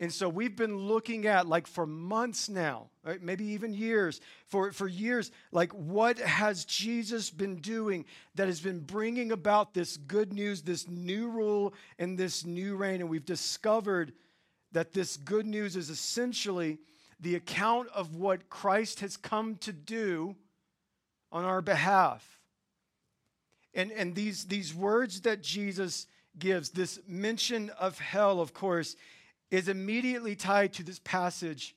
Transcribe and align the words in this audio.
And 0.00 0.12
so 0.12 0.28
we've 0.28 0.54
been 0.54 0.78
looking 0.78 1.26
at, 1.26 1.48
like 1.48 1.66
for 1.66 1.84
months 1.84 2.48
now, 2.48 2.86
right? 3.04 3.20
maybe 3.20 3.44
even 3.46 3.74
years, 3.74 4.20
for, 4.46 4.70
for 4.70 4.86
years, 4.86 5.32
like 5.50 5.72
what 5.72 6.18
has 6.18 6.64
Jesus 6.64 7.30
been 7.30 7.56
doing 7.56 8.04
that 8.36 8.46
has 8.46 8.60
been 8.60 8.78
bringing 8.78 9.32
about 9.32 9.74
this 9.74 9.96
good 9.96 10.32
news, 10.32 10.62
this 10.62 10.86
new 10.86 11.28
rule, 11.28 11.74
and 11.98 12.16
this 12.16 12.44
new 12.44 12.76
reign? 12.76 13.00
And 13.00 13.10
we've 13.10 13.24
discovered 13.24 14.12
that 14.70 14.92
this 14.92 15.16
good 15.16 15.46
news 15.46 15.74
is 15.74 15.90
essentially 15.90 16.78
the 17.18 17.34
account 17.34 17.88
of 17.92 18.14
what 18.14 18.48
Christ 18.48 19.00
has 19.00 19.16
come 19.16 19.56
to 19.56 19.72
do 19.72 20.36
on 21.32 21.44
our 21.44 21.60
behalf. 21.60 22.40
And, 23.74 23.90
and 23.90 24.14
these, 24.14 24.44
these 24.44 24.72
words 24.72 25.22
that 25.22 25.42
Jesus 25.42 26.06
gives, 26.38 26.70
this 26.70 27.00
mention 27.08 27.70
of 27.70 27.98
hell, 27.98 28.40
of 28.40 28.54
course, 28.54 28.94
is 29.50 29.68
immediately 29.68 30.36
tied 30.36 30.72
to 30.74 30.82
this 30.82 31.00
passage 31.00 31.74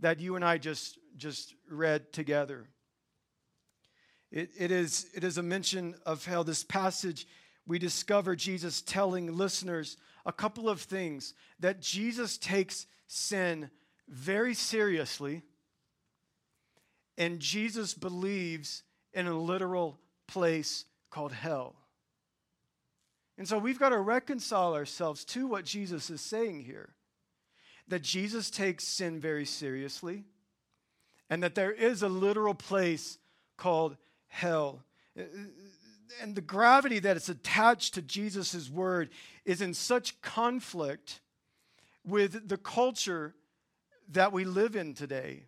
that 0.00 0.20
you 0.20 0.36
and 0.36 0.44
I 0.44 0.58
just, 0.58 0.98
just 1.16 1.54
read 1.70 2.12
together. 2.12 2.66
It, 4.30 4.50
it, 4.58 4.70
is, 4.70 5.06
it 5.14 5.24
is 5.24 5.38
a 5.38 5.42
mention 5.42 5.94
of 6.04 6.24
hell. 6.24 6.44
This 6.44 6.64
passage, 6.64 7.26
we 7.66 7.78
discover 7.78 8.36
Jesus 8.36 8.82
telling 8.82 9.34
listeners 9.34 9.96
a 10.26 10.32
couple 10.32 10.68
of 10.68 10.80
things 10.80 11.32
that 11.60 11.80
Jesus 11.80 12.36
takes 12.36 12.86
sin 13.06 13.70
very 14.08 14.54
seriously, 14.54 15.42
and 17.16 17.40
Jesus 17.40 17.94
believes 17.94 18.82
in 19.14 19.26
a 19.26 19.38
literal 19.38 19.98
place 20.26 20.84
called 21.10 21.32
hell. 21.32 21.76
And 23.38 23.48
so 23.48 23.58
we've 23.58 23.78
got 23.78 23.90
to 23.90 23.98
reconcile 23.98 24.74
ourselves 24.74 25.24
to 25.26 25.46
what 25.46 25.64
Jesus 25.64 26.10
is 26.10 26.20
saying 26.20 26.60
here 26.60 26.95
that 27.88 28.02
Jesus 28.02 28.50
takes 28.50 28.84
sin 28.84 29.20
very 29.20 29.44
seriously, 29.44 30.24
and 31.30 31.42
that 31.42 31.54
there 31.54 31.72
is 31.72 32.02
a 32.02 32.08
literal 32.08 32.54
place 32.54 33.18
called 33.56 33.96
hell. 34.28 34.82
And 36.22 36.34
the 36.34 36.40
gravity 36.40 36.98
that 37.00 37.16
is 37.16 37.28
attached 37.28 37.94
to 37.94 38.02
Jesus' 38.02 38.70
word 38.70 39.10
is 39.44 39.60
in 39.60 39.74
such 39.74 40.20
conflict 40.20 41.20
with 42.04 42.48
the 42.48 42.56
culture 42.56 43.34
that 44.12 44.32
we 44.32 44.44
live 44.44 44.76
in 44.76 44.94
today, 44.94 45.44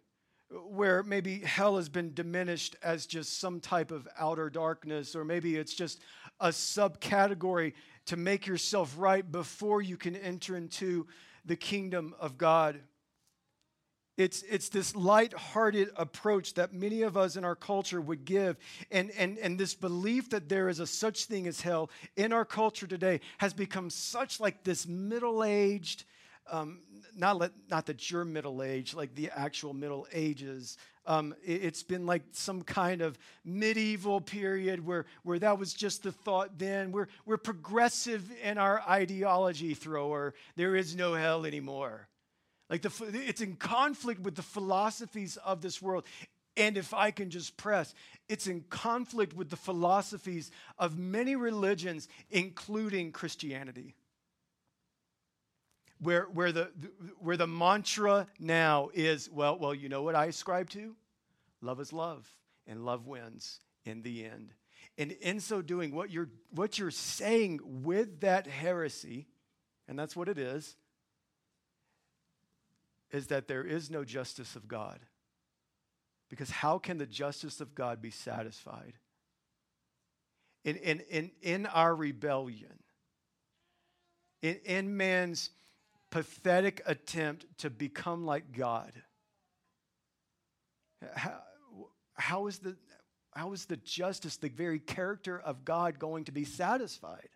where 0.50 1.02
maybe 1.02 1.38
hell 1.40 1.76
has 1.76 1.88
been 1.88 2.14
diminished 2.14 2.74
as 2.82 3.06
just 3.06 3.38
some 3.38 3.60
type 3.60 3.90
of 3.90 4.08
outer 4.18 4.50
darkness, 4.50 5.14
or 5.14 5.24
maybe 5.24 5.56
it's 5.56 5.74
just 5.74 6.00
a 6.40 6.48
subcategory 6.48 7.74
to 8.06 8.16
make 8.16 8.46
yourself 8.46 8.94
right 8.96 9.30
before 9.30 9.82
you 9.82 9.96
can 9.96 10.16
enter 10.16 10.56
into 10.56 11.06
the 11.48 11.56
kingdom 11.56 12.14
of 12.20 12.38
God. 12.38 12.80
It's, 14.16 14.42
it's 14.50 14.68
this 14.68 14.96
light-hearted 14.96 15.90
approach 15.96 16.54
that 16.54 16.72
many 16.72 17.02
of 17.02 17.16
us 17.16 17.36
in 17.36 17.44
our 17.44 17.54
culture 17.54 18.00
would 18.00 18.24
give. 18.24 18.56
And, 18.90 19.12
and, 19.12 19.38
and 19.38 19.58
this 19.58 19.74
belief 19.74 20.30
that 20.30 20.48
there 20.48 20.68
is 20.68 20.80
a 20.80 20.86
such 20.86 21.26
thing 21.26 21.46
as 21.46 21.60
hell 21.60 21.90
in 22.16 22.32
our 22.32 22.44
culture 22.44 22.88
today 22.88 23.20
has 23.38 23.54
become 23.54 23.90
such 23.90 24.40
like 24.40 24.64
this 24.64 24.88
middle-aged, 24.88 26.04
um, 26.50 26.80
not, 27.16 27.38
let, 27.38 27.52
not 27.70 27.86
that 27.86 28.10
you're 28.10 28.24
middle-aged, 28.24 28.94
like 28.94 29.14
the 29.14 29.30
actual 29.34 29.74
Middle 29.74 30.06
Ages. 30.12 30.78
Um, 31.06 31.34
it, 31.44 31.62
has 31.62 31.82
been 31.82 32.06
like 32.06 32.22
some 32.32 32.62
kind 32.62 33.02
of 33.02 33.18
medieval 33.44 34.20
period 34.20 34.84
where, 34.84 35.06
where 35.22 35.38
that 35.38 35.58
was 35.58 35.72
just 35.72 36.02
the 36.02 36.12
thought 36.12 36.58
then. 36.58 36.92
We're, 36.92 37.08
we're 37.26 37.38
progressive 37.38 38.30
in 38.42 38.58
our 38.58 38.80
ideology 38.88 39.74
thrower. 39.74 40.34
There 40.56 40.76
is 40.76 40.94
no 40.94 41.14
hell 41.14 41.44
anymore. 41.44 42.08
Like 42.70 42.82
the, 42.82 42.92
it's 43.26 43.40
in 43.40 43.56
conflict 43.56 44.20
with 44.20 44.34
the 44.34 44.42
philosophies 44.42 45.38
of 45.38 45.62
this 45.62 45.80
world. 45.80 46.04
And 46.56 46.76
if 46.76 46.92
I 46.92 47.10
can 47.10 47.30
just 47.30 47.56
press, 47.56 47.94
it's 48.28 48.46
in 48.46 48.64
conflict 48.68 49.34
with 49.34 49.48
the 49.48 49.56
philosophies 49.56 50.50
of 50.78 50.98
many 50.98 51.36
religions, 51.36 52.08
including 52.30 53.12
Christianity 53.12 53.94
where, 56.00 56.24
where, 56.24 56.52
the, 56.52 56.70
where 57.18 57.36
the 57.36 57.46
mantra 57.46 58.26
now 58.38 58.90
is, 58.94 59.30
well, 59.30 59.58
well, 59.58 59.74
you 59.74 59.88
know 59.88 60.02
what 60.02 60.14
I 60.14 60.26
ascribe 60.26 60.70
to? 60.70 60.94
Love 61.60 61.80
is 61.80 61.92
love, 61.92 62.28
and 62.66 62.84
love 62.84 63.06
wins 63.06 63.60
in 63.84 64.02
the 64.02 64.24
end. 64.24 64.52
And 64.96 65.12
in 65.12 65.40
so 65.40 65.62
doing, 65.62 65.94
what 65.94 66.10
you're, 66.10 66.28
what 66.50 66.78
you're 66.78 66.90
saying 66.90 67.60
with 67.64 68.20
that 68.20 68.46
heresy, 68.46 69.26
and 69.88 69.98
that's 69.98 70.16
what 70.16 70.28
it 70.28 70.38
is, 70.38 70.76
is 73.10 73.28
that 73.28 73.48
there 73.48 73.64
is 73.64 73.90
no 73.90 74.04
justice 74.04 74.54
of 74.54 74.68
God. 74.68 75.00
Because 76.28 76.50
how 76.50 76.78
can 76.78 76.98
the 76.98 77.06
justice 77.06 77.60
of 77.60 77.74
God 77.74 78.02
be 78.02 78.10
satisfied? 78.10 78.94
In, 80.64 80.76
in, 80.76 81.00
in, 81.08 81.30
in 81.40 81.66
our 81.66 81.94
rebellion, 81.94 82.78
in, 84.42 84.56
in 84.64 84.96
man's 84.96 85.50
pathetic 86.10 86.82
attempt 86.86 87.46
to 87.58 87.70
become 87.70 88.24
like 88.24 88.52
God. 88.52 88.92
How, 91.14 91.40
how, 92.14 92.46
is 92.46 92.58
the, 92.58 92.76
how 93.34 93.52
is 93.52 93.66
the 93.66 93.76
justice, 93.76 94.36
the 94.36 94.48
very 94.48 94.78
character 94.78 95.38
of 95.38 95.64
God, 95.64 95.98
going 95.98 96.24
to 96.24 96.32
be 96.32 96.44
satisfied? 96.44 97.28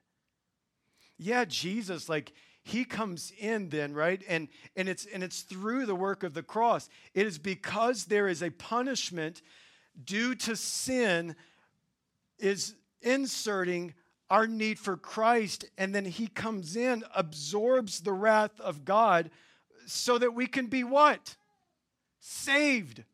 Yeah, 1.19 1.45
Jesus, 1.45 2.09
like, 2.09 2.33
he 2.65 2.85
comes 2.85 3.33
in 3.39 3.69
then 3.71 3.93
right 3.93 4.23
and 4.29 4.49
and 4.77 4.89
it's 4.89 5.05
and 5.07 5.23
it's 5.25 5.41
through 5.43 5.85
the 5.85 5.95
work 5.95 6.23
of 6.23 6.33
the 6.33 6.45
cross 6.45 6.89
it 7.13 7.27
is 7.27 7.37
because 7.37 8.05
there 8.05 8.29
is 8.29 8.41
a 8.41 8.51
punishment 8.51 9.43
due 10.05 10.35
to 10.35 10.55
sin 10.55 11.35
is 12.39 12.75
inserting 13.01 13.95
our 14.33 14.47
need 14.47 14.79
for 14.79 14.97
Christ, 14.97 15.67
and 15.77 15.95
then 15.95 16.07
he 16.07 16.27
comes 16.27 16.75
in, 16.75 17.05
absorbs 17.15 18.01
the 18.01 18.15
wrath 18.15 18.59
of 18.61 18.83
God 18.83 19.31
so 19.85 20.17
that 20.17 20.33
we 20.33 20.47
can 20.47 20.69
be 20.69 20.83
what? 20.83 21.37
Saved, 22.19 23.05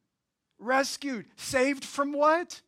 rescued. 0.60 1.26
Saved 1.34 1.84
from 1.84 2.12
what? 2.12 2.60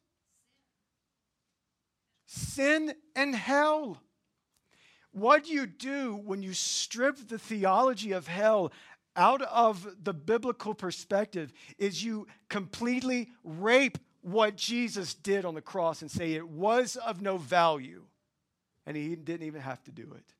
Sin 2.26 2.92
and 3.14 3.36
hell. 3.36 4.02
What 5.12 5.44
do 5.44 5.52
you 5.52 5.66
do 5.66 6.16
when 6.16 6.42
you 6.42 6.52
strip 6.52 7.28
the 7.28 7.38
theology 7.38 8.10
of 8.10 8.26
hell 8.26 8.72
out 9.14 9.42
of 9.42 9.86
the 10.02 10.12
biblical 10.12 10.74
perspective 10.74 11.52
is 11.78 12.02
you 12.02 12.26
completely 12.48 13.28
rape 13.44 13.98
what 14.22 14.56
Jesus 14.56 15.14
did 15.14 15.44
on 15.44 15.54
the 15.54 15.62
cross 15.62 16.02
and 16.02 16.10
say 16.10 16.32
it 16.32 16.48
was 16.48 16.96
of 16.96 17.22
no 17.22 17.36
value 17.36 18.06
and 18.90 18.96
he 18.96 19.14
didn't 19.14 19.46
even 19.46 19.60
have 19.60 19.80
to 19.84 19.92
do 19.92 20.02
it. 20.16 20.34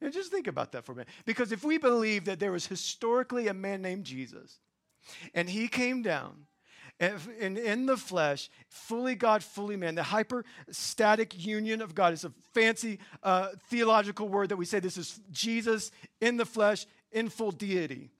And 0.00 0.12
just 0.12 0.30
think 0.30 0.46
about 0.46 0.70
that 0.72 0.84
for 0.84 0.92
a 0.92 0.94
minute. 0.94 1.08
Because 1.24 1.50
if 1.50 1.64
we 1.64 1.76
believe 1.76 2.26
that 2.26 2.38
there 2.38 2.52
was 2.52 2.66
historically 2.66 3.48
a 3.48 3.54
man 3.54 3.82
named 3.82 4.04
Jesus, 4.04 4.60
and 5.34 5.48
he 5.48 5.66
came 5.66 6.02
down 6.02 6.46
and 7.00 7.58
in 7.58 7.86
the 7.86 7.96
flesh, 7.96 8.48
fully 8.68 9.16
God, 9.16 9.42
fully 9.42 9.76
man, 9.76 9.96
the 9.96 10.04
hypostatic 10.04 11.44
union 11.44 11.82
of 11.82 11.96
God 11.96 12.12
is 12.12 12.24
a 12.24 12.30
fancy 12.54 13.00
uh, 13.24 13.48
theological 13.68 14.28
word 14.28 14.50
that 14.50 14.56
we 14.56 14.64
say 14.64 14.78
this 14.78 14.96
is 14.96 15.18
Jesus 15.32 15.90
in 16.20 16.36
the 16.36 16.46
flesh, 16.46 16.86
in 17.10 17.28
full 17.28 17.50
deity. 17.50 18.10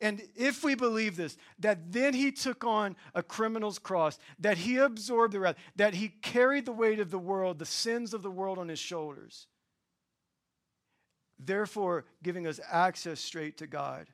And 0.00 0.22
if 0.36 0.62
we 0.62 0.74
believe 0.74 1.16
this, 1.16 1.36
that 1.58 1.92
then 1.92 2.14
he 2.14 2.30
took 2.30 2.64
on 2.64 2.94
a 3.14 3.22
criminal's 3.22 3.78
cross, 3.78 4.18
that 4.38 4.58
he 4.58 4.76
absorbed 4.76 5.34
the 5.34 5.40
wrath, 5.40 5.56
that 5.76 5.94
he 5.94 6.08
carried 6.08 6.66
the 6.66 6.72
weight 6.72 7.00
of 7.00 7.10
the 7.10 7.18
world, 7.18 7.58
the 7.58 7.66
sins 7.66 8.14
of 8.14 8.22
the 8.22 8.30
world 8.30 8.58
on 8.58 8.68
his 8.68 8.78
shoulders, 8.78 9.48
therefore 11.38 12.04
giving 12.22 12.46
us 12.46 12.60
access 12.70 13.20
straight 13.20 13.58
to 13.58 13.66
God, 13.66 14.06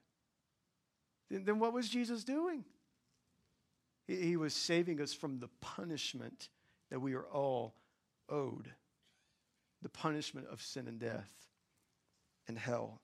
then, 1.30 1.44
then 1.44 1.58
what 1.58 1.74
was 1.74 1.88
Jesus 1.88 2.24
doing? 2.24 2.64
He, 4.06 4.16
he 4.16 4.36
was 4.36 4.54
saving 4.54 5.00
us 5.00 5.12
from 5.12 5.38
the 5.38 5.48
punishment 5.60 6.48
that 6.90 7.00
we 7.00 7.14
are 7.14 7.26
all 7.26 7.74
owed 8.28 8.70
the 9.82 9.88
punishment 9.90 10.46
of 10.50 10.62
sin 10.62 10.88
and 10.88 10.98
death 10.98 11.30
and 12.48 12.58
hell. 12.58 13.00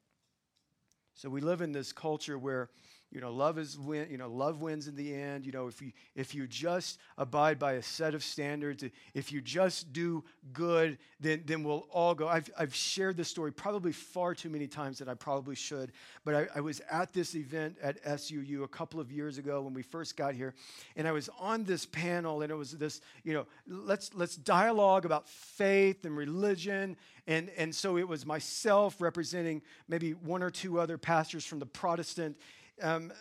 So 1.21 1.29
we 1.29 1.43
live 1.43 1.61
in 1.61 1.71
this 1.71 1.93
culture 1.93 2.39
where 2.39 2.71
you 3.13 3.21
know, 3.21 3.33
love 3.33 3.59
is 3.59 3.77
win, 3.77 4.07
you 4.09 4.19
know, 4.19 4.29
love 4.29 4.63
wins 4.63 4.87
in 4.87 4.95
the 4.95 5.13
end. 5.13 5.45
You 5.45 5.51
know, 5.51 5.67
if 5.67 5.83
you 5.83 5.91
if 6.15 6.33
you 6.33 6.47
just 6.47 7.01
abide 7.19 7.59
by 7.59 7.73
a 7.73 7.83
set 7.83 8.15
of 8.15 8.23
standards, 8.23 8.85
if 9.15 9.33
you 9.33 9.41
just 9.41 9.93
do 9.93 10.23
good, 10.53 10.97
then 11.19 11.43
then 11.45 11.65
we'll 11.65 11.89
all 11.91 12.15
go. 12.15 12.29
I've 12.29 12.49
I've 12.57 12.73
shared 12.73 13.17
this 13.17 13.27
story 13.29 13.53
probably 13.53 13.91
far 13.91 14.35
too 14.35 14.49
many 14.49 14.69
times 14.69 14.99
that 14.99 15.09
I 15.09 15.15
probably 15.15 15.57
should. 15.57 15.91
But 16.25 16.35
I, 16.37 16.47
I 16.55 16.61
was 16.61 16.81
at 16.89 17.13
this 17.13 17.35
event 17.35 17.77
at 17.83 18.01
SUU 18.05 18.63
a 18.63 18.69
couple 18.69 19.01
of 19.01 19.11
years 19.11 19.39
ago 19.39 19.61
when 19.63 19.75
we 19.75 19.83
first 19.83 20.17
got 20.17 20.35
here, 20.35 20.55
and 20.95 21.09
I 21.09 21.13
was 21.13 21.29
on 21.41 21.65
this 21.65 21.87
panel, 21.87 22.43
and 22.43 22.53
it 22.53 22.57
was 22.57 22.73
this, 22.73 23.01
you 23.25 23.33
know, 23.35 23.47
let's 23.67 24.15
let's 24.15 24.37
dialogue 24.37 25.05
about 25.05 25.29
faith 25.29 26.05
and 26.05 26.17
religion. 26.17 26.97
And, 27.27 27.51
and 27.57 27.73
so 27.73 27.97
it 27.97 28.09
was 28.09 28.27
myself 28.27 29.01
representing 29.01 29.63
maybe 29.87 30.13
one 30.13 30.43
or 30.43 30.51
two 30.51 30.81
other 30.81 30.99
pastors 30.99 31.45
from 31.45 31.61
the 31.61 31.67
Protestant 31.67 32.37
um, 32.83 33.13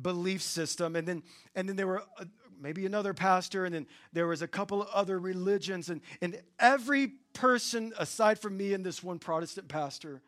belief 0.00 0.42
system. 0.42 0.96
And 0.96 1.06
then, 1.06 1.22
and 1.54 1.68
then 1.68 1.76
there 1.76 1.86
were 1.86 2.02
uh, 2.18 2.24
maybe 2.60 2.86
another 2.86 3.12
pastor, 3.12 3.64
and 3.64 3.74
then 3.74 3.86
there 4.12 4.26
was 4.26 4.42
a 4.42 4.48
couple 4.48 4.82
of 4.82 4.88
other 4.88 5.18
religions. 5.18 5.90
And, 5.90 6.00
and 6.20 6.40
every 6.58 7.12
person, 7.32 7.92
aside 7.98 8.38
from 8.38 8.56
me 8.56 8.72
and 8.72 8.84
this 8.84 9.02
one 9.02 9.18
Protestant 9.18 9.68
pastor, 9.68 10.22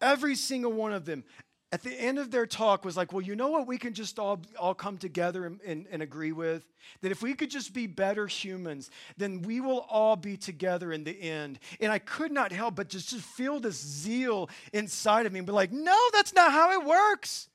every 0.00 0.34
single 0.34 0.72
one 0.72 0.92
of 0.92 1.04
them, 1.04 1.24
at 1.72 1.82
the 1.82 1.92
end 1.92 2.18
of 2.18 2.30
their 2.30 2.46
talk 2.46 2.84
was 2.84 2.96
like, 2.96 3.12
well, 3.12 3.22
you 3.22 3.36
know 3.36 3.48
what 3.48 3.66
we 3.66 3.78
can 3.78 3.94
just 3.94 4.18
all, 4.18 4.40
all 4.58 4.74
come 4.74 4.98
together 4.98 5.46
and, 5.46 5.60
and, 5.64 5.86
and, 5.90 6.02
agree 6.02 6.32
with? 6.32 6.66
That 7.00 7.12
if 7.12 7.22
we 7.22 7.34
could 7.34 7.50
just 7.50 7.72
be 7.72 7.86
better 7.86 8.26
humans, 8.26 8.90
then 9.16 9.42
we 9.42 9.60
will 9.60 9.86
all 9.88 10.16
be 10.16 10.36
together 10.36 10.92
in 10.92 11.04
the 11.04 11.12
end. 11.12 11.60
And 11.80 11.92
I 11.92 12.00
could 12.00 12.32
not 12.32 12.50
help 12.50 12.74
but 12.74 12.88
just, 12.88 13.10
just 13.10 13.24
feel 13.24 13.60
this 13.60 13.80
zeal 13.80 14.50
inside 14.72 15.26
of 15.26 15.32
me 15.32 15.38
and 15.38 15.46
be 15.46 15.52
like, 15.52 15.70
no, 15.70 15.96
that's 16.12 16.34
not 16.34 16.50
how 16.50 16.72
it 16.72 16.84
works. 16.84 17.48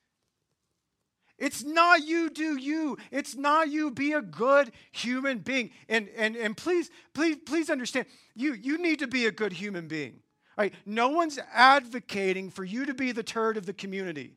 It's 1.38 1.64
not 1.64 2.06
you 2.06 2.30
do 2.30 2.56
you. 2.56 2.98
It's 3.12 3.36
not 3.36 3.70
you 3.70 3.92
be 3.92 4.14
a 4.14 4.22
good 4.22 4.72
human 4.92 5.40
being. 5.40 5.72
And, 5.90 6.10
and, 6.16 6.36
and 6.36 6.56
please, 6.56 6.90
please, 7.14 7.38
please 7.46 7.70
understand, 7.70 8.06
you, 8.36 8.54
you 8.54 8.78
need 8.78 9.00
to 9.00 9.08
be 9.08 9.26
a 9.26 9.32
good 9.32 9.54
human 9.54 9.88
being. 9.88 10.22
Right? 10.58 10.74
No 10.86 11.10
one's 11.10 11.38
advocating 11.54 12.50
for 12.50 12.64
you 12.64 12.86
to 12.86 12.94
be 12.94 13.12
the 13.12 13.24
turd 13.24 13.58
of 13.58 13.66
the 13.66 13.74
community. 13.74 14.34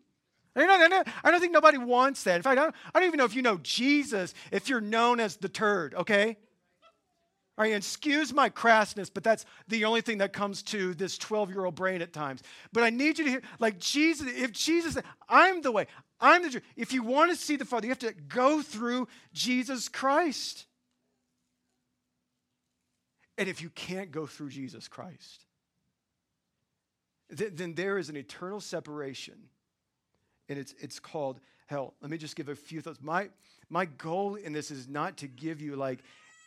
I 0.56 0.88
don't, 0.88 1.08
I 1.22 1.30
don't 1.30 1.40
think 1.40 1.52
nobody 1.52 1.78
wants 1.78 2.24
that. 2.24 2.34
In 2.34 2.42
fact, 2.42 2.58
I 2.58 2.62
don't, 2.62 2.74
I 2.92 2.98
don't 2.98 3.06
even 3.06 3.18
know 3.18 3.24
if 3.24 3.36
you 3.36 3.42
know 3.42 3.58
Jesus 3.62 4.34
if 4.50 4.68
you're 4.68 4.80
known 4.80 5.20
as 5.20 5.36
the 5.36 5.48
turd, 5.48 5.94
okay? 5.94 6.36
All 7.56 7.64
right, 7.64 7.74
excuse 7.74 8.32
my 8.32 8.50
crassness, 8.50 9.10
but 9.12 9.24
that's 9.24 9.44
the 9.66 9.84
only 9.84 10.00
thing 10.00 10.18
that 10.18 10.32
comes 10.32 10.62
to 10.64 10.94
this 10.94 11.18
12 11.18 11.50
year 11.50 11.64
old 11.64 11.74
brain 11.74 12.02
at 12.02 12.12
times. 12.12 12.42
But 12.72 12.84
I 12.84 12.90
need 12.90 13.18
you 13.18 13.24
to 13.24 13.30
hear, 13.30 13.42
like 13.58 13.78
Jesus, 13.78 14.28
if 14.28 14.52
Jesus, 14.52 14.96
I'm 15.28 15.62
the 15.62 15.72
way, 15.72 15.86
I'm 16.20 16.42
the. 16.42 16.62
If 16.76 16.92
you 16.92 17.02
want 17.02 17.30
to 17.30 17.36
see 17.36 17.56
the 17.56 17.64
Father, 17.64 17.86
you 17.86 17.90
have 17.90 17.98
to 18.00 18.12
go 18.12 18.62
through 18.62 19.08
Jesus 19.32 19.88
Christ. 19.88 20.66
And 23.36 23.48
if 23.48 23.62
you 23.62 23.70
can't 23.70 24.10
go 24.10 24.26
through 24.26 24.48
Jesus 24.48 24.88
Christ, 24.88 25.44
then, 27.30 27.52
then 27.54 27.74
there 27.74 27.98
is 27.98 28.08
an 28.08 28.16
eternal 28.16 28.60
separation, 28.60 29.34
and 30.48 30.58
it's, 30.58 30.74
it's 30.80 30.98
called 30.98 31.38
hell. 31.66 31.94
Let 32.00 32.10
me 32.10 32.18
just 32.18 32.34
give 32.34 32.48
a 32.48 32.56
few 32.56 32.80
thoughts. 32.80 32.98
My, 33.00 33.28
my 33.70 33.84
goal 33.84 34.34
in 34.34 34.52
this 34.52 34.70
is 34.70 34.88
not 34.88 35.18
to 35.18 35.28
give 35.28 35.60
you 35.60 35.76
like 35.76 36.00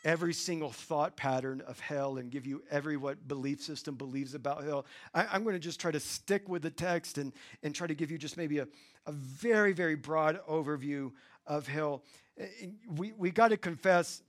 every 0.04 0.34
single 0.34 0.72
thought 0.72 1.16
pattern 1.16 1.62
of 1.68 1.80
hell 1.80 2.18
and 2.18 2.32
give 2.32 2.46
you 2.48 2.64
every 2.72 2.98
what 2.98 3.28
belief 3.28 3.62
system 3.62 3.96
believes 3.96 4.34
about 4.34 4.64
hell. 4.64 4.86
I, 5.14 5.36
am 5.36 5.44
going 5.44 5.54
to 5.54 5.60
just 5.60 5.80
try 5.80 5.92
to 5.92 6.00
stick 6.00 6.50
with 6.50 6.64
the 6.64 6.72
text 6.72 7.18
and, 7.18 7.32
and 7.62 7.74
try 7.74 7.88
to 7.88 7.94
give 7.94 8.10
you 8.10 8.18
just 8.18 8.36
maybe 8.36 8.58
a, 8.60 8.68
a 9.06 9.12
very, 9.12 9.74
very 9.74 9.96
broad 9.96 10.40
overview 10.48 11.12
of 11.48 11.68
hell. 11.68 12.04
Eh, 12.38 12.46
eh, 12.62 12.68
we, 12.96 13.14
we 13.14 13.32
got 13.32 13.50
to 13.50 13.58
confess 13.58 14.22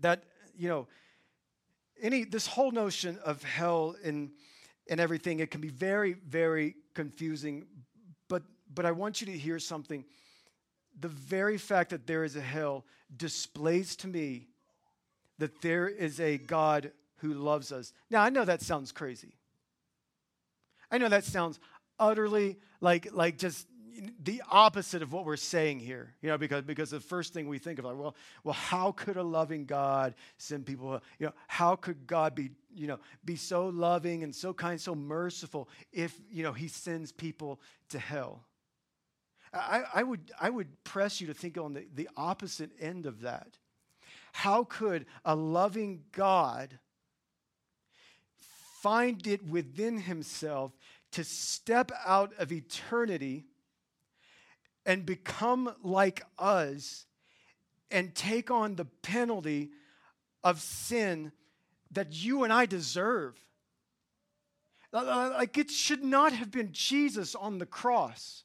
that, 0.00 0.24
you 0.56 0.68
know, 0.68 0.86
any 2.00 2.24
this 2.24 2.46
whole 2.46 2.70
notion 2.70 3.18
of 3.24 3.42
hell 3.42 3.96
and 4.04 4.30
and 4.88 5.00
everything, 5.00 5.40
it 5.40 5.50
can 5.50 5.60
be 5.60 5.68
very, 5.68 6.12
very 6.12 6.74
confusing. 6.94 7.66
But 8.28 8.42
but 8.72 8.86
I 8.86 8.92
want 8.92 9.20
you 9.20 9.26
to 9.28 9.36
hear 9.36 9.58
something. 9.58 10.04
The 11.00 11.08
very 11.08 11.58
fact 11.58 11.90
that 11.90 12.06
there 12.06 12.24
is 12.24 12.36
a 12.36 12.40
hell 12.40 12.84
displays 13.16 13.96
to 13.96 14.08
me 14.08 14.48
that 15.38 15.60
there 15.60 15.88
is 15.88 16.20
a 16.20 16.38
God 16.38 16.92
who 17.16 17.34
loves 17.34 17.72
us. 17.72 17.92
Now, 18.10 18.22
I 18.22 18.30
know 18.30 18.44
that 18.44 18.62
sounds 18.62 18.92
crazy. 18.92 19.34
I 20.90 20.98
know 20.98 21.08
that 21.08 21.24
sounds 21.24 21.58
utterly 21.98 22.58
like, 22.80 23.08
like 23.12 23.38
just 23.38 23.66
the 24.22 24.42
opposite 24.50 25.02
of 25.02 25.12
what 25.12 25.24
we're 25.24 25.36
saying 25.36 25.80
here, 25.80 26.14
you 26.20 26.28
know, 26.28 26.38
because, 26.38 26.62
because 26.62 26.90
the 26.90 27.00
first 27.00 27.32
thing 27.32 27.48
we 27.48 27.58
think 27.58 27.78
of, 27.78 27.84
like, 27.84 27.96
well, 27.96 28.14
well, 28.44 28.54
how 28.54 28.92
could 28.92 29.16
a 29.16 29.22
loving 29.22 29.64
God 29.64 30.14
send 30.38 30.66
people, 30.66 31.00
you 31.18 31.26
know, 31.26 31.32
how 31.48 31.76
could 31.76 32.06
God 32.06 32.34
be, 32.34 32.50
you 32.74 32.86
know, 32.86 32.98
be 33.24 33.36
so 33.36 33.68
loving 33.68 34.22
and 34.22 34.34
so 34.34 34.52
kind, 34.52 34.80
so 34.80 34.94
merciful 34.94 35.68
if, 35.92 36.18
you 36.30 36.42
know, 36.42 36.52
he 36.52 36.68
sends 36.68 37.12
people 37.12 37.60
to 37.88 37.98
hell? 37.98 38.44
I, 39.52 39.82
I, 39.94 40.02
would, 40.02 40.30
I 40.40 40.50
would 40.50 40.84
press 40.84 41.20
you 41.20 41.26
to 41.28 41.34
think 41.34 41.56
on 41.56 41.72
the, 41.72 41.86
the 41.94 42.08
opposite 42.16 42.70
end 42.80 43.06
of 43.06 43.22
that. 43.22 43.58
How 44.32 44.64
could 44.64 45.06
a 45.24 45.34
loving 45.34 46.02
God 46.12 46.78
find 48.82 49.26
it 49.26 49.48
within 49.48 49.98
himself 49.98 50.72
to 51.16 51.24
step 51.24 51.90
out 52.04 52.32
of 52.38 52.52
eternity 52.52 53.46
and 54.84 55.06
become 55.06 55.74
like 55.82 56.22
us 56.38 57.06
and 57.90 58.14
take 58.14 58.50
on 58.50 58.76
the 58.76 58.84
penalty 58.84 59.70
of 60.44 60.60
sin 60.60 61.32
that 61.90 62.12
you 62.12 62.44
and 62.44 62.52
I 62.52 62.66
deserve? 62.66 63.34
Like 64.92 65.56
it 65.56 65.70
should 65.70 66.04
not 66.04 66.34
have 66.34 66.50
been 66.50 66.68
Jesus 66.72 67.34
on 67.34 67.56
the 67.56 67.66
cross. 67.66 68.44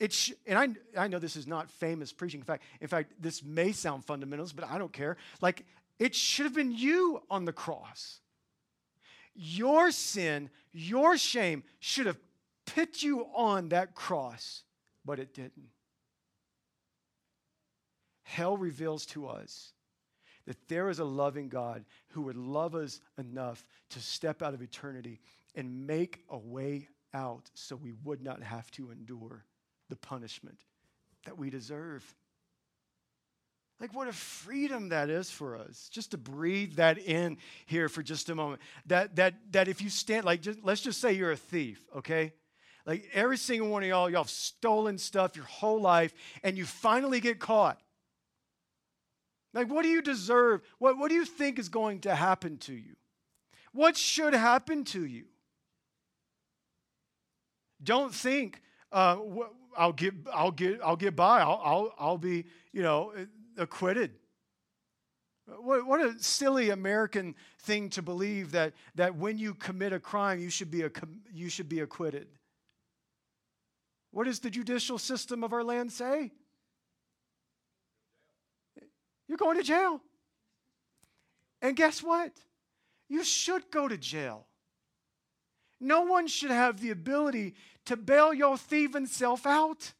It 0.00 0.12
sh- 0.12 0.32
and 0.44 0.58
I, 0.58 1.04
I 1.04 1.06
know 1.06 1.20
this 1.20 1.36
is 1.36 1.46
not 1.46 1.70
famous 1.70 2.12
preaching. 2.12 2.40
In 2.40 2.44
fact, 2.44 2.64
in 2.80 2.88
fact, 2.88 3.12
this 3.20 3.44
may 3.44 3.70
sound 3.70 4.04
fundamentalist, 4.04 4.56
but 4.56 4.68
I 4.68 4.76
don't 4.76 4.92
care. 4.92 5.16
Like, 5.40 5.64
it 6.00 6.16
should 6.16 6.46
have 6.46 6.54
been 6.54 6.72
you 6.72 7.22
on 7.30 7.44
the 7.44 7.52
cross. 7.52 8.20
Your 9.36 9.90
sin, 9.90 10.50
your 10.72 11.16
shame 11.16 11.62
should 11.78 12.06
have 12.06 12.18
put 12.64 13.02
you 13.02 13.26
on 13.34 13.68
that 13.68 13.94
cross, 13.94 14.62
but 15.04 15.18
it 15.18 15.34
didn't. 15.34 15.70
Hell 18.22 18.56
reveals 18.56 19.06
to 19.06 19.28
us 19.28 19.72
that 20.46 20.68
there 20.68 20.88
is 20.88 20.98
a 20.98 21.04
loving 21.04 21.48
God 21.48 21.84
who 22.08 22.22
would 22.22 22.36
love 22.36 22.74
us 22.74 23.00
enough 23.18 23.64
to 23.90 24.00
step 24.00 24.42
out 24.42 24.54
of 24.54 24.62
eternity 24.62 25.20
and 25.54 25.86
make 25.86 26.24
a 26.30 26.38
way 26.38 26.88
out 27.14 27.50
so 27.54 27.76
we 27.76 27.92
would 28.04 28.22
not 28.22 28.42
have 28.42 28.70
to 28.72 28.90
endure 28.90 29.44
the 29.88 29.96
punishment 29.96 30.64
that 31.24 31.36
we 31.36 31.50
deserve. 31.50 32.14
Like, 33.78 33.94
what 33.94 34.08
a 34.08 34.12
freedom 34.12 34.88
that 34.88 35.10
is 35.10 35.30
for 35.30 35.56
us. 35.56 35.88
Just 35.92 36.12
to 36.12 36.18
breathe 36.18 36.76
that 36.76 36.98
in 36.98 37.36
here 37.66 37.90
for 37.90 38.02
just 38.02 38.30
a 38.30 38.34
moment. 38.34 38.62
That, 38.86 39.16
that, 39.16 39.34
that 39.52 39.68
if 39.68 39.82
you 39.82 39.90
stand, 39.90 40.24
like, 40.24 40.40
just, 40.40 40.60
let's 40.64 40.80
just 40.80 41.00
say 41.00 41.12
you're 41.12 41.32
a 41.32 41.36
thief, 41.36 41.84
okay? 41.94 42.32
Like, 42.86 43.10
every 43.12 43.36
single 43.36 43.68
one 43.68 43.82
of 43.82 43.88
y'all, 43.88 44.08
y'all 44.08 44.22
have 44.22 44.30
stolen 44.30 44.96
stuff 44.96 45.36
your 45.36 45.44
whole 45.44 45.80
life, 45.80 46.14
and 46.42 46.56
you 46.56 46.64
finally 46.64 47.20
get 47.20 47.38
caught. 47.38 47.78
Like, 49.52 49.70
what 49.70 49.82
do 49.82 49.88
you 49.88 50.00
deserve? 50.00 50.62
What, 50.78 50.96
what 50.96 51.08
do 51.10 51.14
you 51.14 51.26
think 51.26 51.58
is 51.58 51.68
going 51.68 52.00
to 52.00 52.14
happen 52.14 52.56
to 52.58 52.72
you? 52.72 52.96
What 53.72 53.96
should 53.96 54.32
happen 54.32 54.84
to 54.84 55.04
you? 55.04 55.24
Don't 57.82 58.14
think, 58.14 58.62
uh, 58.90 59.18
I'll 59.76 59.92
get, 59.92 60.14
I'll 60.32 60.50
get, 60.50 60.80
I'll 60.82 60.96
get 60.96 61.14
by. 61.14 61.40
I'll, 61.40 61.60
I'll, 61.62 61.94
I'll 61.98 62.18
be, 62.18 62.46
you 62.72 62.82
know, 62.82 63.12
acquitted. 63.56 64.12
What, 65.46 65.86
what 65.86 66.00
a 66.00 66.18
silly 66.18 66.70
American 66.70 67.34
thing 67.60 67.90
to 67.90 68.02
believe 68.02 68.52
that, 68.52 68.72
that 68.96 69.14
when 69.14 69.38
you 69.38 69.54
commit 69.54 69.92
a 69.92 70.00
crime, 70.00 70.40
you 70.40 70.50
should, 70.50 70.70
be 70.70 70.82
a, 70.82 70.90
you 71.32 71.48
should 71.48 71.68
be 71.68 71.80
acquitted. 71.80 72.26
What 74.10 74.24
does 74.24 74.40
the 74.40 74.50
judicial 74.50 74.98
system 74.98 75.44
of 75.44 75.52
our 75.52 75.62
land 75.62 75.92
say? 75.92 76.32
You're 79.28 79.38
going 79.38 79.56
to 79.56 79.62
jail. 79.62 80.00
And 81.62 81.76
guess 81.76 82.02
what? 82.02 82.32
You 83.08 83.24
should 83.24 83.70
go 83.70 83.88
to 83.88 83.96
jail. 83.96 84.46
No 85.80 86.02
one 86.02 86.26
should 86.26 86.50
have 86.50 86.80
the 86.80 86.90
ability 86.90 87.54
to 87.84 87.96
bail 87.96 88.32
your 88.32 88.56
thieving 88.56 89.06
self 89.06 89.46
out. 89.46 89.92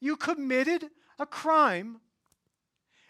You 0.00 0.16
committed 0.16 0.90
a 1.18 1.26
crime. 1.26 2.00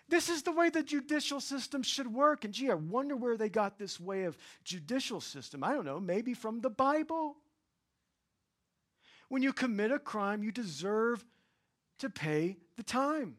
This 0.08 0.28
is 0.28 0.42
the 0.42 0.52
way 0.52 0.70
the 0.70 0.82
judicial 0.82 1.40
system 1.40 1.82
should 1.82 2.12
work. 2.12 2.44
And 2.44 2.52
gee, 2.52 2.70
I 2.70 2.74
wonder 2.74 3.16
where 3.16 3.36
they 3.36 3.48
got 3.48 3.78
this 3.78 4.00
way 4.00 4.24
of 4.24 4.36
judicial 4.64 5.20
system. 5.20 5.62
I 5.62 5.72
don't 5.72 5.84
know, 5.84 6.00
maybe 6.00 6.34
from 6.34 6.60
the 6.60 6.70
Bible. 6.70 7.36
when 9.30 9.42
you 9.42 9.52
commit 9.52 9.92
a 9.92 9.98
crime, 9.98 10.42
you 10.42 10.50
deserve 10.52 11.24
to 12.00 12.10
pay 12.10 12.56
the 12.76 12.82
time. 12.82 13.36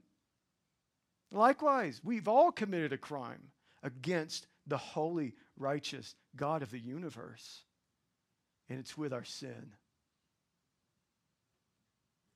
Likewise, 1.31 2.01
we've 2.03 2.27
all 2.27 2.51
committed 2.51 2.93
a 2.93 2.98
crime 2.98 3.51
against 3.84 4.48
the 4.65 4.77
holy, 4.77 5.34
righteous 5.58 6.15
God 6.36 6.63
of 6.63 6.72
the 6.72 6.79
universe, 6.79 7.63
and 8.70 8.79
it's 8.79 8.98
with 8.98 9.12
our 9.13 9.25
sin. 9.25 9.74